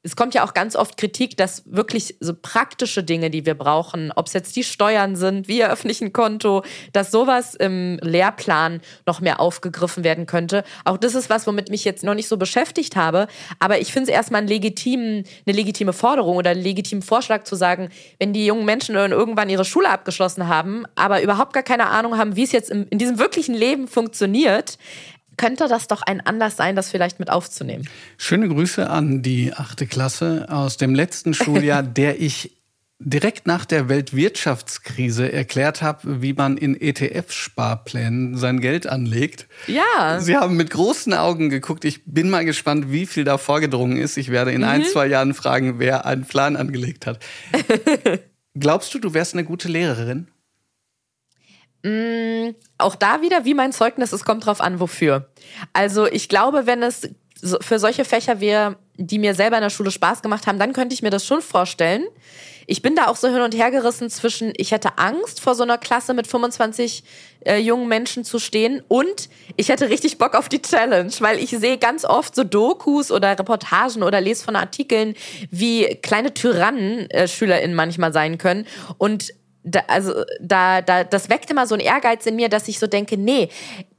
[0.04, 4.14] es kommt ja auch ganz oft Kritik, dass wirklich so praktische Dinge, die wir brauchen,
[4.16, 8.82] ob es jetzt die Steuern sind, wie eröffne ich ein Konto, dass sowas im Lehrplan
[9.06, 10.64] noch mehr aufgegriffen werden könnte.
[10.86, 13.28] Auch das ist was, womit mich jetzt noch nicht so beschäftigt habe.
[13.60, 17.56] Aber ich finde es erstmal ein legitimen, eine legitime Forderung oder einen legitimen Vorschlag zu
[17.56, 17.90] sagen,
[18.20, 22.36] wenn die jungen Menschen irgendwann ihre Schule abgeschlossen haben, aber überhaupt gar keine Ahnung haben,
[22.36, 24.78] wie es jetzt in diesem wirklichen Leben funktioniert,
[25.38, 27.88] könnte das doch ein Anlass sein, das vielleicht mit aufzunehmen.
[28.18, 32.58] Schöne Grüße an die achte Klasse aus dem letzten Schuljahr, der ich
[33.00, 39.48] direkt nach der Weltwirtschaftskrise erklärt habe, wie man in ETF-Sparplänen sein Geld anlegt.
[39.68, 40.20] Ja.
[40.20, 41.86] Sie haben mit großen Augen geguckt.
[41.86, 44.18] Ich bin mal gespannt, wie viel da vorgedrungen ist.
[44.18, 44.68] Ich werde in mhm.
[44.68, 47.20] ein, zwei Jahren fragen, wer einen Plan angelegt hat.
[48.60, 50.28] Glaubst du, du wärst eine gute Lehrerin?
[51.88, 55.30] Mm, auch da wieder, wie mein Zeugnis, es kommt drauf an, wofür.
[55.72, 57.10] Also ich glaube, wenn es
[57.62, 60.94] für solche Fächer wäre, die mir selber in der Schule Spaß gemacht haben, dann könnte
[60.94, 62.04] ich mir das schon vorstellen.
[62.66, 65.64] Ich bin da auch so hin und her gerissen zwischen, ich hätte Angst vor so
[65.64, 67.04] einer Klasse mit 25
[67.46, 71.52] äh, jungen Menschen zu stehen und ich hätte richtig Bock auf die Challenge, weil ich
[71.52, 75.14] sehe ganz oft so Dokus oder Reportagen oder lese von Artikeln,
[75.52, 78.68] wie kleine Tyrannen äh, SchülerInnen manchmal sein können
[78.98, 79.32] und
[79.68, 82.88] da, also da, da, das weckt immer so ein Ehrgeiz in mir, dass ich so
[82.88, 83.50] denke, nee,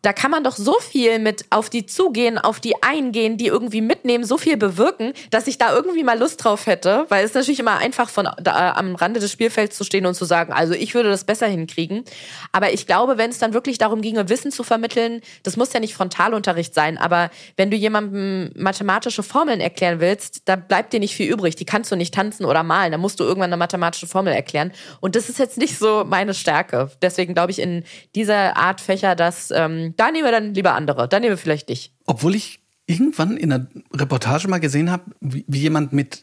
[0.02, 3.80] da kann man doch so viel mit auf die zugehen, auf die eingehen, die irgendwie
[3.80, 7.58] mitnehmen, so viel bewirken, dass ich da irgendwie mal Lust drauf hätte, weil es natürlich
[7.58, 10.94] immer einfach von da, am Rande des Spielfelds zu stehen und zu sagen, also ich
[10.94, 12.04] würde das besser hinkriegen.
[12.52, 15.80] Aber ich glaube, wenn es dann wirklich darum ginge, Wissen zu vermitteln, das muss ja
[15.80, 21.14] nicht Frontalunterricht sein, aber wenn du jemandem mathematische Formeln erklären willst, da bleibt dir nicht
[21.14, 21.56] viel übrig.
[21.56, 24.72] Die kannst du nicht tanzen oder malen, da musst du irgendwann eine mathematische Formel erklären.
[25.00, 26.90] Und das ist jetzt nicht so meine Stärke.
[27.02, 27.84] Deswegen glaube ich in
[28.14, 31.08] dieser Art Fächer, dass ähm, da nehmen wir dann lieber andere.
[31.08, 31.92] Da nehmen wir vielleicht dich.
[32.06, 36.22] Obwohl ich irgendwann in einer Reportage mal gesehen habe, wie, wie jemand mit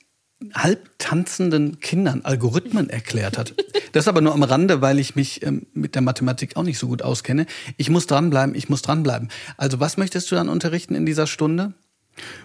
[0.53, 3.53] halb tanzenden Kindern Algorithmen erklärt hat.
[3.91, 6.88] Das aber nur am Rande, weil ich mich ähm, mit der Mathematik auch nicht so
[6.88, 7.45] gut auskenne.
[7.78, 9.30] Ich muss dranbleiben, ich muss dranbleiben.
[9.55, 11.74] Also was möchtest du dann unterrichten in dieser Stunde?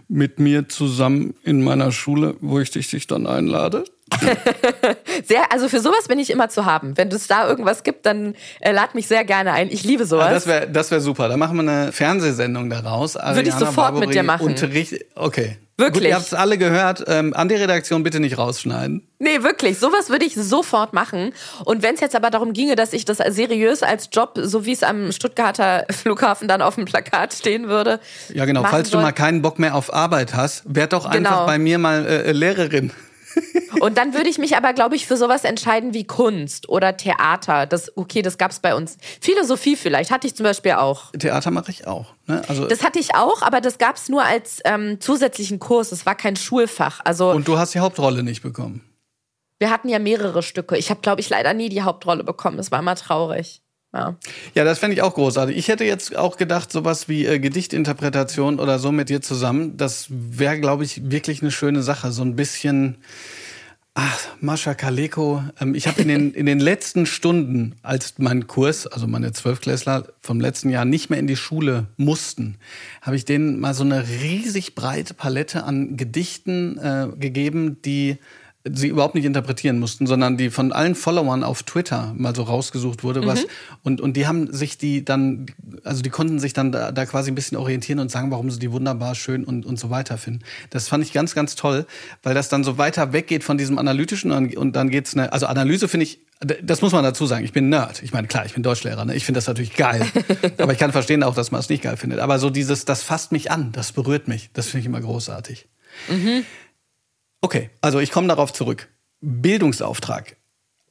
[0.06, 3.82] Mit mir zusammen in meiner Schule, wo ich dich, dich dann einlade?
[5.24, 6.96] sehr, also für sowas bin ich immer zu haben.
[6.96, 9.70] Wenn es da irgendwas gibt, dann äh, lad mich sehr gerne ein.
[9.70, 10.26] Ich liebe sowas.
[10.26, 11.28] Ja, das wäre das wär super.
[11.28, 13.14] Da machen wir eine Fernsehsendung daraus.
[13.14, 14.46] Würde ich sofort Barbary mit dir machen.
[14.46, 15.56] Unterricht, okay.
[15.80, 16.02] Wirklich.
[16.02, 17.04] Gut, ihr habt es alle gehört.
[17.06, 19.08] Ähm, an die Redaktion bitte nicht rausschneiden.
[19.18, 19.78] Nee, wirklich.
[19.78, 21.32] Sowas würde ich sofort machen.
[21.64, 24.72] Und wenn es jetzt aber darum ginge, dass ich das seriös als Job, so wie
[24.72, 27.98] es am Stuttgarter Flughafen dann auf dem Plakat stehen würde.
[28.32, 28.62] Ja, genau.
[28.64, 29.00] Falls soll.
[29.00, 31.46] du mal keinen Bock mehr auf Arbeit hast, werd doch einfach genau.
[31.46, 32.92] bei mir mal äh, Lehrerin.
[33.80, 37.66] Und dann würde ich mich aber, glaube ich, für sowas entscheiden wie Kunst oder Theater.
[37.66, 38.96] Das, okay, das gab es bei uns.
[39.20, 41.12] Philosophie vielleicht, hatte ich zum Beispiel auch.
[41.12, 42.06] Theater mache ich auch.
[42.26, 42.42] Ne?
[42.48, 45.92] Also das hatte ich auch, aber das gab es nur als ähm, zusätzlichen Kurs.
[45.92, 47.00] Es war kein Schulfach.
[47.04, 48.82] Also, Und du hast die Hauptrolle nicht bekommen?
[49.58, 50.76] Wir hatten ja mehrere Stücke.
[50.76, 52.56] Ich habe, glaube ich, leider nie die Hauptrolle bekommen.
[52.56, 53.62] Das war immer traurig.
[53.92, 54.16] Ja,
[54.54, 55.56] ja das fände ich auch großartig.
[55.56, 60.06] Ich hätte jetzt auch gedacht, sowas wie äh, Gedichtinterpretation oder so mit dir zusammen, das
[60.10, 62.12] wäre, glaube ich, wirklich eine schöne Sache.
[62.12, 62.98] So ein bisschen
[63.94, 65.42] Ach, Mascha Kaleko.
[65.60, 70.06] Ähm, ich habe in den, in den letzten Stunden, als mein Kurs, also meine Zwölfklässler
[70.20, 72.56] vom letzten Jahr nicht mehr in die Schule mussten,
[73.02, 78.18] habe ich denen mal so eine riesig breite Palette an Gedichten äh, gegeben, die
[78.64, 83.02] sie überhaupt nicht interpretieren mussten, sondern die von allen Followern auf Twitter mal so rausgesucht
[83.02, 83.48] wurde, was mhm.
[83.82, 85.46] und und die haben sich die dann,
[85.82, 88.58] also die konnten sich dann da, da quasi ein bisschen orientieren und sagen, warum sie
[88.58, 90.40] die wunderbar schön und und so weiter finden.
[90.68, 91.86] Das fand ich ganz ganz toll,
[92.22, 95.46] weil das dann so weiter weggeht von diesem analytischen und, und dann geht's eine, also
[95.46, 97.44] Analyse finde ich das muss man dazu sagen.
[97.44, 98.02] Ich bin Nerd.
[98.02, 99.04] Ich meine, klar, ich bin Deutschlehrer.
[99.04, 99.14] Ne?
[99.14, 100.06] Ich finde das natürlich geil.
[100.58, 102.18] Aber ich kann verstehen auch, dass man es nicht geil findet.
[102.18, 104.48] Aber so dieses, das fasst mich an, das berührt mich.
[104.54, 105.68] Das finde ich immer großartig.
[106.08, 106.44] Mhm.
[107.40, 108.88] Okay, also ich komme darauf zurück.
[109.20, 110.36] Bildungsauftrag.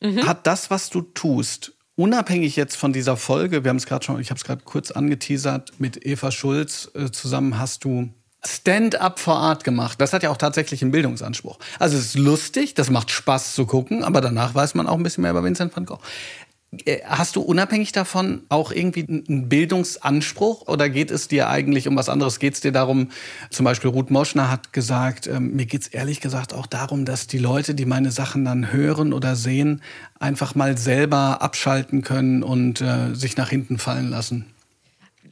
[0.02, 0.28] Mhm.
[0.28, 4.20] Hat das, was du tust, unabhängig jetzt von dieser Folge, wir haben es gerade schon,
[4.20, 8.10] ich habe es gerade kurz angeteasert, mit Eva Schulz äh, zusammen hast du
[8.46, 10.00] Stand-up vor Art gemacht.
[10.00, 11.60] Das hat ja auch tatsächlich einen Bildungsanspruch.
[11.78, 15.04] Also es ist lustig, das macht Spaß zu gucken, aber danach weiß man auch ein
[15.04, 16.00] bisschen mehr über Vincent van Gogh.
[16.86, 21.96] Äh, hast du unabhängig davon auch irgendwie einen Bildungsanspruch oder geht es dir eigentlich um
[21.96, 22.40] was anderes?
[22.40, 23.10] Geht es dir darum,
[23.50, 27.28] zum Beispiel Ruth Moschner hat gesagt, ähm, mir geht es ehrlich gesagt auch darum, dass
[27.28, 29.82] die Leute, die meine Sachen dann hören oder sehen,
[30.20, 34.46] einfach mal selber abschalten können und äh, sich nach hinten fallen lassen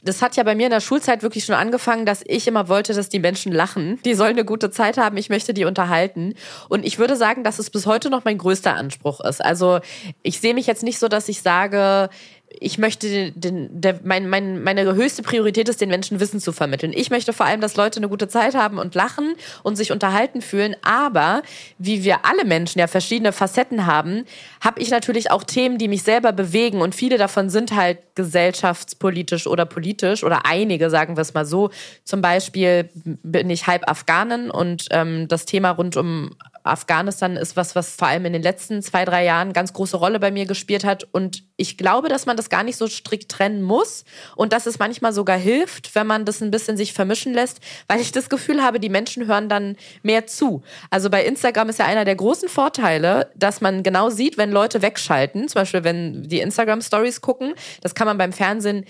[0.08, 2.94] das hat ja bei mir in der Schulzeit wirklich schon angefangen, dass ich immer wollte,
[2.94, 4.00] dass die Menschen lachen.
[4.04, 6.34] Die sollen eine gute Zeit haben, ich möchte die unterhalten.
[6.70, 9.44] Und ich würde sagen, dass es bis heute noch mein größter Anspruch ist.
[9.44, 9.80] Also
[10.22, 12.08] ich sehe mich jetzt nicht so, dass ich sage,
[12.50, 16.92] ich möchte den, der, mein, mein, meine höchste Priorität ist, den Menschen Wissen zu vermitteln.
[16.94, 20.40] Ich möchte vor allem, dass Leute eine gute Zeit haben und lachen und sich unterhalten
[20.40, 20.74] fühlen.
[20.82, 21.42] Aber
[21.78, 24.24] wie wir alle Menschen ja verschiedene Facetten haben,
[24.60, 26.80] habe ich natürlich auch Themen, die mich selber bewegen.
[26.80, 31.70] Und viele davon sind halt gesellschaftspolitisch oder politisch oder einige, sagen wir es mal so.
[32.04, 36.34] Zum Beispiel bin ich halb Afghanin und ähm, das Thema rund um
[36.68, 40.20] Afghanistan ist was, was vor allem in den letzten zwei, drei Jahren ganz große Rolle
[40.20, 41.06] bei mir gespielt hat.
[41.12, 44.04] Und ich glaube, dass man das gar nicht so strikt trennen muss
[44.36, 48.00] und dass es manchmal sogar hilft, wenn man das ein bisschen sich vermischen lässt, weil
[48.00, 50.62] ich das Gefühl habe, die Menschen hören dann mehr zu.
[50.90, 54.82] Also bei Instagram ist ja einer der großen Vorteile, dass man genau sieht, wenn Leute
[54.82, 57.54] wegschalten, zum Beispiel wenn die Instagram Stories gucken.
[57.80, 58.84] Das kann man beim Fernsehen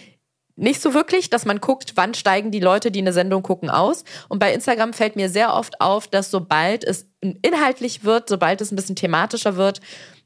[0.59, 4.05] nicht so wirklich, dass man guckt, wann steigen die Leute, die eine Sendung gucken, aus.
[4.29, 8.73] Und bei Instagram fällt mir sehr oft auf, dass sobald es inhaltlich wird, sobald es
[8.73, 9.81] ein bisschen thematischer wird,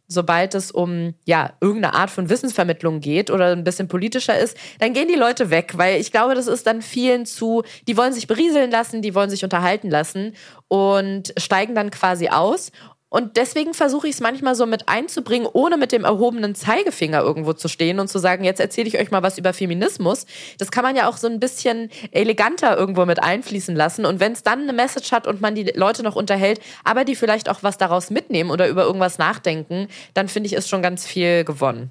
[0.08, 4.92] sobald es um ja irgendeine Art von Wissensvermittlung geht oder ein bisschen politischer ist, dann
[4.92, 8.26] gehen die Leute weg, weil ich glaube, das ist dann vielen zu, die wollen sich
[8.26, 10.34] berieseln lassen, die wollen sich unterhalten lassen
[10.68, 12.72] und steigen dann quasi aus
[13.12, 17.52] und deswegen versuche ich es manchmal so mit einzubringen, ohne mit dem erhobenen Zeigefinger irgendwo
[17.52, 20.24] zu stehen und zu sagen, jetzt erzähle ich euch mal was über Feminismus.
[20.56, 24.06] Das kann man ja auch so ein bisschen eleganter irgendwo mit einfließen lassen.
[24.06, 27.14] Und wenn es dann eine Message hat und man die Leute noch unterhält, aber die
[27.14, 31.06] vielleicht auch was daraus mitnehmen oder über irgendwas nachdenken, dann finde ich, ist schon ganz
[31.06, 31.90] viel gewonnen.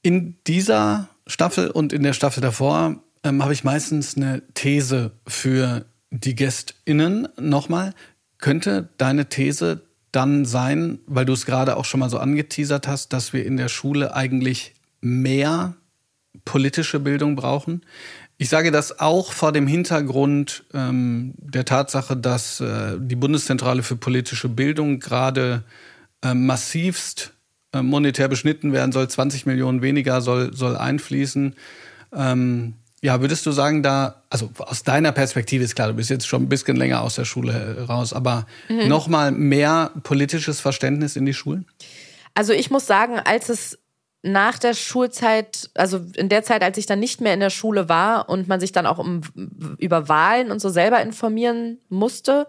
[0.00, 5.84] In dieser Staffel und in der Staffel davor ähm, habe ich meistens eine These für
[6.10, 7.28] die GästInnen.
[7.38, 7.94] Nochmal,
[8.40, 9.82] könnte deine These
[10.12, 13.56] dann sein, weil du es gerade auch schon mal so angeteasert hast, dass wir in
[13.56, 15.74] der Schule eigentlich mehr
[16.44, 17.82] politische Bildung brauchen?
[18.38, 23.96] Ich sage das auch vor dem Hintergrund ähm, der Tatsache, dass äh, die Bundeszentrale für
[23.96, 25.64] politische Bildung gerade
[26.22, 27.34] äh, massivst
[27.72, 29.08] äh, monetär beschnitten werden soll.
[29.08, 31.54] 20 Millionen weniger soll, soll einfließen.
[32.14, 36.26] Ähm, ja, würdest du sagen, da, also aus deiner Perspektive ist klar, du bist jetzt
[36.26, 38.88] schon ein bisschen länger aus der Schule raus, aber mhm.
[38.88, 41.66] nochmal mehr politisches Verständnis in die Schulen?
[42.34, 43.78] Also ich muss sagen, als es
[44.22, 47.88] nach der Schulzeit, also in der Zeit, als ich dann nicht mehr in der Schule
[47.88, 49.22] war und man sich dann auch um,
[49.78, 52.46] über Wahlen und so selber informieren musste,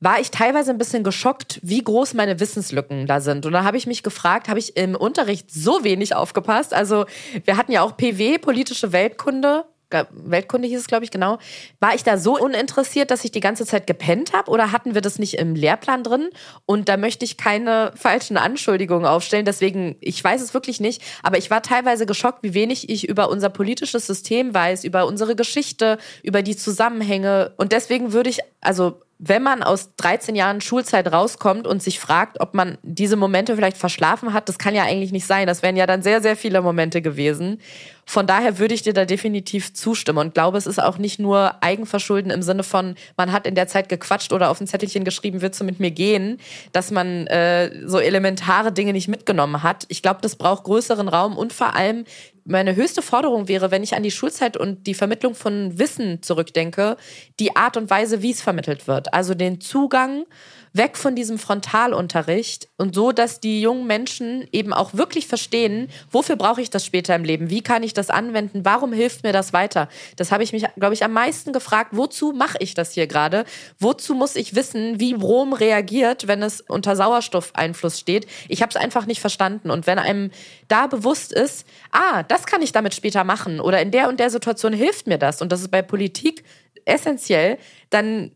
[0.00, 3.44] war ich teilweise ein bisschen geschockt, wie groß meine Wissenslücken da sind.
[3.44, 6.72] Und da habe ich mich gefragt, habe ich im Unterricht so wenig aufgepasst?
[6.72, 7.04] Also
[7.44, 9.64] wir hatten ja auch PW, politische Weltkunde.
[10.12, 11.38] Weltkunde hieß es, glaube ich, genau.
[11.80, 15.00] War ich da so uninteressiert, dass ich die ganze Zeit gepennt habe oder hatten wir
[15.00, 16.30] das nicht im Lehrplan drin?
[16.64, 19.44] Und da möchte ich keine falschen Anschuldigungen aufstellen.
[19.44, 23.28] Deswegen, ich weiß es wirklich nicht, aber ich war teilweise geschockt, wie wenig ich über
[23.30, 27.52] unser politisches System weiß, über unsere Geschichte, über die Zusammenhänge.
[27.56, 32.40] Und deswegen würde ich, also wenn man aus 13 Jahren Schulzeit rauskommt und sich fragt,
[32.40, 35.46] ob man diese Momente vielleicht verschlafen hat, das kann ja eigentlich nicht sein.
[35.46, 37.60] Das wären ja dann sehr, sehr viele Momente gewesen.
[38.06, 41.62] Von daher würde ich dir da definitiv zustimmen und glaube, es ist auch nicht nur
[41.62, 45.42] Eigenverschulden im Sinne von, man hat in der Zeit gequatscht oder auf ein Zettelchen geschrieben,
[45.42, 46.38] willst du mit mir gehen,
[46.72, 49.84] dass man äh, so elementare Dinge nicht mitgenommen hat.
[49.88, 52.04] Ich glaube, das braucht größeren Raum und vor allem
[52.50, 56.96] meine höchste Forderung wäre, wenn ich an die Schulzeit und die Vermittlung von Wissen zurückdenke,
[57.38, 59.14] die Art und Weise, wie es vermittelt wird.
[59.14, 60.26] Also den Zugang
[60.72, 66.36] weg von diesem Frontalunterricht und so, dass die jungen Menschen eben auch wirklich verstehen, wofür
[66.36, 67.50] brauche ich das später im Leben?
[67.50, 68.64] Wie kann ich das anwenden?
[68.64, 69.90] Warum hilft mir das weiter?
[70.16, 71.90] Das habe ich mich, glaube ich, am meisten gefragt.
[71.92, 73.44] Wozu mache ich das hier gerade?
[73.78, 78.26] Wozu muss ich wissen, wie Rom reagiert, wenn es unter Sauerstoffeinfluss steht?
[78.48, 79.70] Ich habe es einfach nicht verstanden.
[79.70, 80.30] Und wenn einem
[80.68, 84.30] da bewusst ist, ah, das kann ich damit später machen oder in der und der
[84.30, 86.44] Situation hilft mir das und das ist bei Politik
[86.86, 87.58] essentiell,
[87.90, 88.30] dann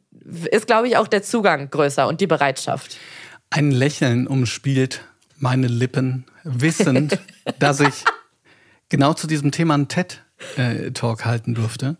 [0.50, 2.98] ist, glaube ich, auch der Zugang größer und die Bereitschaft.
[3.50, 5.04] Ein Lächeln umspielt
[5.38, 7.18] meine Lippen, wissend,
[7.58, 8.04] dass ich
[8.88, 11.96] genau zu diesem Thema einen TED-Talk äh, halten durfte.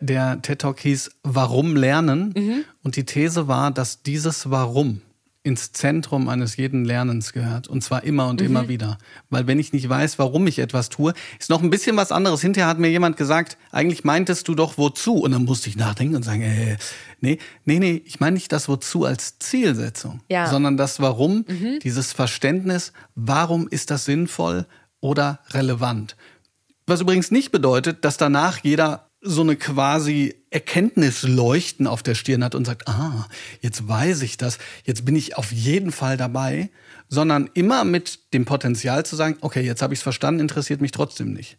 [0.00, 2.34] Der TED-Talk hieß Warum lernen?
[2.36, 2.64] Mhm.
[2.82, 5.02] Und die These war, dass dieses Warum
[5.44, 7.68] ins Zentrum eines jeden Lernens gehört.
[7.68, 8.46] Und zwar immer und mhm.
[8.46, 8.98] immer wieder.
[9.28, 12.40] Weil wenn ich nicht weiß, warum ich etwas tue, ist noch ein bisschen was anderes.
[12.40, 15.16] Hinterher hat mir jemand gesagt, eigentlich meintest du doch wozu.
[15.16, 16.78] Und dann musste ich nachdenken und sagen, äh,
[17.20, 20.48] nee, nee, nee, ich meine nicht das wozu als Zielsetzung, ja.
[20.48, 21.78] sondern das Warum, mhm.
[21.82, 24.66] dieses Verständnis, warum ist das sinnvoll
[25.00, 26.16] oder relevant.
[26.86, 32.54] Was übrigens nicht bedeutet, dass danach jeder so eine quasi Erkenntnisleuchten auf der Stirn hat
[32.54, 33.26] und sagt, ah,
[33.60, 36.70] jetzt weiß ich das, jetzt bin ich auf jeden Fall dabei,
[37.08, 40.92] sondern immer mit dem Potenzial zu sagen, okay, jetzt habe ich es verstanden, interessiert mich
[40.92, 41.56] trotzdem nicht.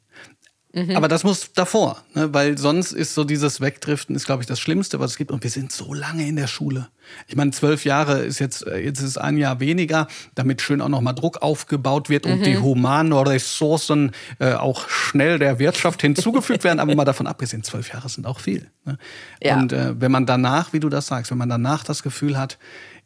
[0.76, 0.98] Mhm.
[0.98, 2.34] Aber das muss davor, ne?
[2.34, 5.32] weil sonst ist so dieses Wegdriften, ist, glaube ich, das Schlimmste, was es gibt.
[5.32, 6.90] Und wir sind so lange in der Schule.
[7.28, 10.90] Ich meine, zwölf Jahre ist jetzt, äh, jetzt ist ein Jahr weniger, damit schön auch
[10.90, 12.34] nochmal Druck aufgebaut wird mhm.
[12.34, 16.82] und die humanen Ressourcen äh, auch schnell der Wirtschaft hinzugefügt werden.
[16.82, 18.70] Aber mal davon abgesehen, zwölf Jahre sind auch viel.
[18.84, 18.98] Ne?
[19.42, 19.58] Ja.
[19.58, 22.58] Und äh, wenn man danach, wie du das sagst, wenn man danach das Gefühl hat,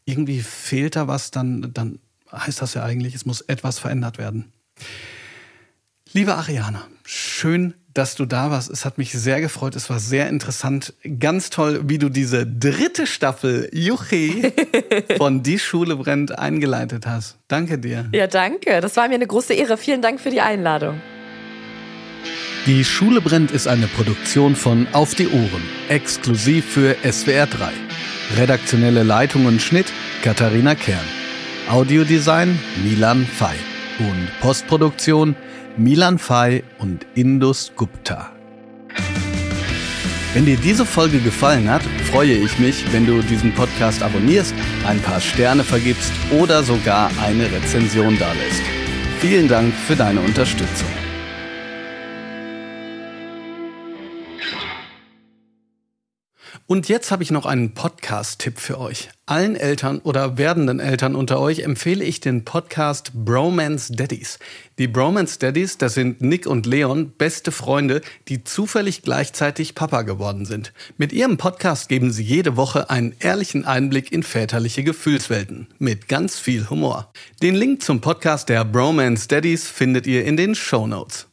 [0.06, 2.00] irgendwie fehlt da was, dann, dann
[2.32, 4.52] heißt das ja eigentlich, es muss etwas verändert werden.
[6.12, 8.72] Liebe Ariana, schön, dass du da warst.
[8.72, 9.76] Es hat mich sehr gefreut.
[9.76, 10.96] Es war sehr interessant.
[11.20, 14.52] Ganz toll, wie du diese dritte Staffel Juchi
[15.18, 17.38] von Die Schule brennt eingeleitet hast.
[17.48, 18.10] Danke dir.
[18.12, 18.82] Ja, danke.
[18.82, 19.78] Das war mir eine große Ehre.
[19.78, 21.00] Vielen Dank für die Einladung.
[22.66, 27.72] Die Schule brennt ist eine Produktion von Auf die Ohren, exklusiv für SWR 3.
[28.38, 29.94] Redaktionelle Leitung und Schnitt
[30.24, 31.06] Katharina Kern.
[31.70, 33.56] Audiodesign Milan Fei.
[34.00, 35.36] Und Postproduktion
[35.78, 38.32] Milan Fay und Indus Gupta.
[40.34, 44.54] Wenn dir diese Folge gefallen hat, freue ich mich, wenn du diesen Podcast abonnierst,
[44.86, 48.62] ein paar Sterne vergibst oder sogar eine Rezension dalässt.
[49.20, 50.90] Vielen Dank für deine Unterstützung.
[56.72, 59.10] Und jetzt habe ich noch einen Podcast-Tipp für euch.
[59.26, 64.38] Allen Eltern oder werdenden Eltern unter euch empfehle ich den Podcast Bromance Daddies.
[64.78, 70.46] Die Bromance Daddies, das sind Nick und Leon, beste Freunde, die zufällig gleichzeitig Papa geworden
[70.46, 70.72] sind.
[71.00, 75.70] Mit ihrem Podcast geben sie jede Woche einen ehrlichen Einblick in väterliche Gefühlswelten.
[75.80, 77.12] Mit ganz viel Humor.
[77.42, 81.29] Den Link zum Podcast der Bromance Daddies findet ihr in den Show Notes.